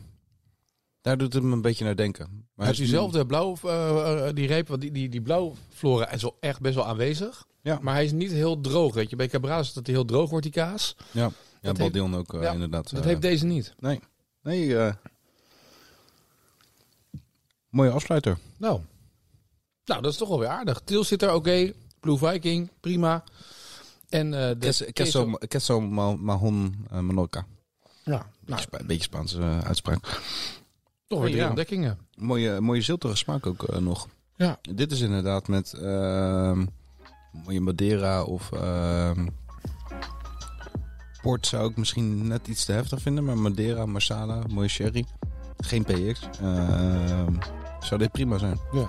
Daar 1.01 1.17
doet 1.17 1.33
het 1.33 1.43
me 1.43 1.51
een 1.53 1.61
beetje 1.61 1.85
naar 1.85 1.95
denken. 1.95 2.47
Maar 2.55 2.65
hij 2.65 2.75
diezelfde 2.75 3.25
blauw, 3.25 3.55
die 4.33 4.47
reep, 4.47 4.67
want 4.67 4.81
die, 4.81 4.91
die, 4.91 5.09
die 5.09 5.21
blauw 5.21 5.55
flora 5.69 6.11
is 6.11 6.21
wel 6.21 6.37
echt 6.39 6.59
best 6.59 6.75
wel 6.75 6.85
aanwezig. 6.85 7.45
Ja. 7.61 7.79
Maar 7.81 7.93
hij 7.93 8.03
is 8.03 8.11
niet 8.11 8.31
heel 8.31 8.61
droog. 8.61 8.93
Weet 8.93 9.09
je. 9.09 9.15
Bij 9.15 9.27
Cabrera 9.27 9.59
is 9.59 9.73
dat 9.73 9.85
hij 9.85 9.95
heel 9.95 10.05
droog 10.05 10.29
wordt, 10.29 10.43
die 10.43 10.53
kaas. 10.53 10.95
Ja, 11.11 11.31
dat 11.61 11.77
Baldion 11.77 12.15
ook 12.15 12.37
ja, 12.41 12.51
inderdaad. 12.51 12.95
Dat 12.95 13.03
heeft 13.03 13.21
deze 13.21 13.45
niet. 13.45 13.73
Nee, 13.79 13.99
nee 14.41 14.75
mooie 17.71 17.89
afsluiter. 17.91 18.37
Nou. 18.57 18.79
nou, 19.85 20.01
dat 20.01 20.11
is 20.11 20.17
toch 20.17 20.29
wel 20.29 20.39
weer 20.39 20.47
aardig. 20.47 20.81
Til 20.83 21.03
zit 21.03 21.21
er 21.21 21.33
oké. 21.33 21.71
Blue 21.99 22.17
Viking, 22.17 22.69
prima. 22.79 23.23
En 24.09 24.33
eh 24.33 24.39
de 24.49 24.55
Queso, 24.59 24.85
queso- 24.93 25.23
queso, 25.25 25.37
queso 25.47 25.81
ma- 25.81 26.15
mahon 26.15 26.85
eh, 26.91 26.99
Menorca. 26.99 27.45
Ja, 28.03 28.25
nou, 28.45 28.61
Een 28.71 28.87
beetje 28.87 29.03
Spaanse 29.03 29.39
eh, 29.39 29.59
uitspraak. 29.59 30.21
toch 31.07 31.19
weer 31.19 31.29
drie 31.29 31.41
Ja. 31.41 31.47
ontdekkingen. 31.47 31.97
Mooie, 32.15 32.59
mooie 32.61 32.81
ziltige 32.81 33.15
smaak 33.15 33.45
ook 33.45 33.79
nog. 33.79 34.07
Ja. 34.35 34.59
Dit 34.61 34.91
is 34.91 34.99
inderdaad 35.01 35.47
met 35.47 35.73
ehm, 35.73 36.65
mooie 37.45 37.61
Madeira 37.61 38.23
of 38.23 38.51
ehm, 38.51 39.27
port 41.21 41.47
zou 41.47 41.69
ik 41.69 41.77
misschien 41.77 42.27
net 42.27 42.47
iets 42.47 42.65
te 42.65 42.71
heftig 42.71 43.01
vinden. 43.01 43.23
Maar 43.25 43.37
Madeira, 43.37 43.85
Marsala, 43.85 44.41
mooie 44.49 44.67
sherry. 44.67 45.05
Geen 45.57 45.83
PX. 45.83 46.19
Ehm, 46.41 47.33
zou 47.85 47.99
dit 47.99 48.11
prima 48.11 48.37
zijn. 48.37 48.59
Ja. 48.71 48.83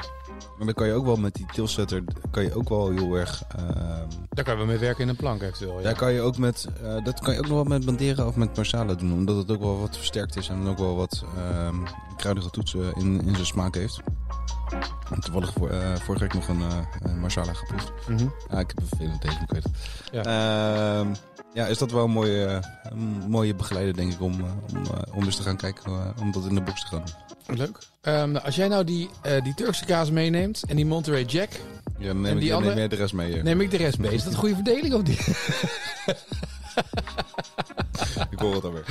Maar 0.57 0.66
dan 0.66 0.74
kan 0.74 0.87
je 0.87 0.92
ook 0.92 1.05
wel 1.05 1.16
met 1.16 1.35
die 1.35 1.46
tilsetter, 1.52 2.05
kan 2.31 2.42
je 2.42 2.55
ook 2.55 2.68
wel 2.68 2.90
heel 2.90 3.14
erg... 3.14 3.42
ehm, 3.57 4.07
Daar 4.28 4.44
kunnen 4.44 4.64
we 4.64 4.70
mee 4.70 4.78
werken 4.81 5.02
in 5.02 5.09
een 5.09 5.16
plank 5.16 5.42
eventueel. 5.42 5.76
Ja. 5.76 5.83
Daar 5.83 5.94
kan 5.94 6.12
je 6.12 6.20
ook 6.20 6.38
met, 6.38 6.66
eh, 6.83 7.05
dat 7.05 7.20
kan 7.20 7.33
je 7.33 7.38
ook 7.38 7.46
nog 7.46 7.55
wel 7.55 7.64
met 7.64 7.85
Bandera 7.85 8.26
of 8.26 8.37
met 8.37 8.57
Marsala 8.57 8.94
doen. 8.94 9.12
Omdat 9.12 9.37
het 9.37 9.50
ook 9.50 9.61
wel 9.61 9.81
wat 9.81 9.96
versterkt 9.96 10.37
is 10.37 10.48
en 10.48 10.66
ook 10.68 10.78
wel 10.78 10.96
wat 10.96 11.24
ehm, 11.37 11.76
kruidige 12.16 12.50
toetsen 12.50 12.92
in, 12.94 13.20
in 13.26 13.35
zijn 13.35 13.46
smaak 13.46 13.74
heeft. 13.74 14.00
Toevallig 15.20 15.52
voor, 15.52 15.70
eh, 15.70 15.94
vorige 15.96 16.24
week 16.24 16.35
nog 16.35 16.48
een 16.48 16.61
een 17.02 17.20
Marsala 17.20 17.52
geproefd. 17.52 17.92
Mhm. 18.08 18.24
Ik 18.58 18.68
heb 18.68 18.78
een 18.80 18.87
vervelend 18.87 19.20
tegen, 19.20 19.42
ik 19.42 19.50
weet 19.50 19.62
het. 19.62 19.72
Ja. 20.12 20.22
Ja, 20.22 21.04
ja 21.54 21.66
is 21.66 21.78
dat 21.78 21.90
wel 21.90 22.04
een 22.04 22.11
mooie, 22.11 22.44
eh, 22.46 22.90
een 22.92 23.22
mooie 23.28 23.54
begeleider, 23.54 23.94
denk 23.96 24.12
ik, 24.12 24.20
om, 24.20 24.32
om, 24.74 24.82
om 25.14 25.24
eens 25.24 25.37
te 25.37 25.42
gaan 25.42 25.56
kijken, 25.56 26.14
om 26.20 26.32
dat 26.32 26.44
in 26.44 26.54
de 26.54 26.61
box 26.62 26.80
te 26.80 26.87
gaan 26.87 27.02
doen. 27.46 27.56
Leuk. 27.56 27.78
Ehm, 28.00 28.30
nou, 28.30 28.44
als 28.44 28.56
jij 28.56 28.68
nou 28.68 28.85
die, 28.85 29.11
die 29.42 29.54
Turkse 29.54 29.85
kaas 29.85 30.11
meeneemt 30.11 30.62
en 30.66 30.76
die 30.76 30.87
Monterey 30.87 31.24
Jack, 31.24 31.50
Ja, 31.98 32.12
neem 32.12 32.26
En 32.26 32.35
ik 32.35 32.40
die 32.40 32.52
andere- 32.54 32.70
neem 32.70 32.78
jij 32.78 32.88
de 32.88 32.96
rest 32.96 33.14
mee. 33.14 33.42
neem 33.42 33.61
ik 33.61 33.70
de 33.70 33.76
rest 33.76 33.98
mee. 33.98 34.12
Is 34.12 34.24
dat 34.24 34.32
een 34.32 34.38
goede 34.38 34.54
verdeling 34.54 34.94
of 34.94 35.02
niet? 35.02 35.26
Ik 38.42 38.48
hoor 38.48 38.55
het 38.55 38.64
alweer. 38.64 38.85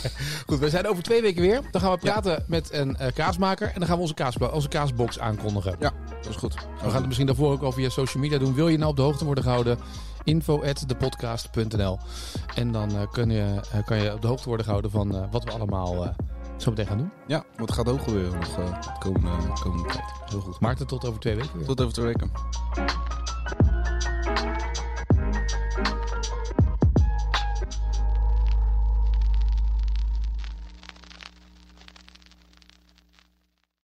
Goed, 0.46 0.58
we 0.58 0.70
zijn 0.70 0.86
over 0.86 1.02
twee 1.02 1.22
weken 1.22 1.42
weer. 1.42 1.60
Dan 1.70 1.80
gaan 1.80 1.92
we 1.92 1.98
praten 1.98 2.44
met 2.46 2.72
een 2.72 2.96
eh, 2.96 3.12
kaasmaker 3.12 3.66
en 3.66 3.78
dan 3.78 3.86
gaan 3.86 3.96
we 3.96 4.02
onze, 4.02 4.14
kaas, 4.14 4.36
onze 4.38 4.68
kaasbox 4.68 5.18
aankondigen. 5.18 5.76
Ja, 5.78 5.92
dat 6.20 6.30
is 6.30 6.36
goed. 6.36 6.54
We 6.54 6.90
gaan 6.90 6.94
het 6.94 7.06
misschien 7.06 7.26
daarvoor 7.26 7.52
ook 7.52 7.62
al 7.62 7.72
via 7.72 7.88
social 7.88 8.22
media 8.22 8.38
doen. 8.38 8.54
Wil 8.54 8.68
je 8.68 8.78
nou 8.78 8.90
op 8.90 8.96
de 8.96 9.02
hoogte 9.02 9.24
worden 9.24 9.44
gehouden? 9.44 9.78
Info 10.24 10.62
at 10.62 10.88
thepodcast.nl 10.88 11.98
En 12.54 12.72
dan 12.72 12.90
eh, 12.90 13.10
kun 13.12 13.30
je, 13.30 13.60
eh, 13.72 13.84
kan 13.84 13.96
je 14.02 14.12
op 14.12 14.22
de 14.22 14.28
hoogte 14.28 14.46
worden 14.48 14.64
gehouden 14.64 14.90
van 14.90 15.30
wat 15.30 15.44
we 15.44 15.50
allemaal 15.50 16.14
zo 16.56 16.70
meteen 16.70 16.86
gaan 16.86 16.98
doen. 16.98 17.10
Ja, 17.26 17.44
wat 17.56 17.72
gaat 17.72 17.88
ook 17.88 18.02
gebeuren 18.02 18.38
nog 18.38 18.54
de 18.54 18.90
komende, 18.98 19.30
komende 19.62 19.88
tijd. 19.88 20.04
Heel 20.24 20.40
goed. 20.40 20.60
Maarten, 20.60 20.86
tot 20.86 21.06
over 21.06 21.20
twee 21.20 21.34
weken 21.34 21.58
weer. 21.58 21.66
Tot 21.66 21.80
over 21.80 21.92
twee 21.92 22.06
weken. 22.06 22.30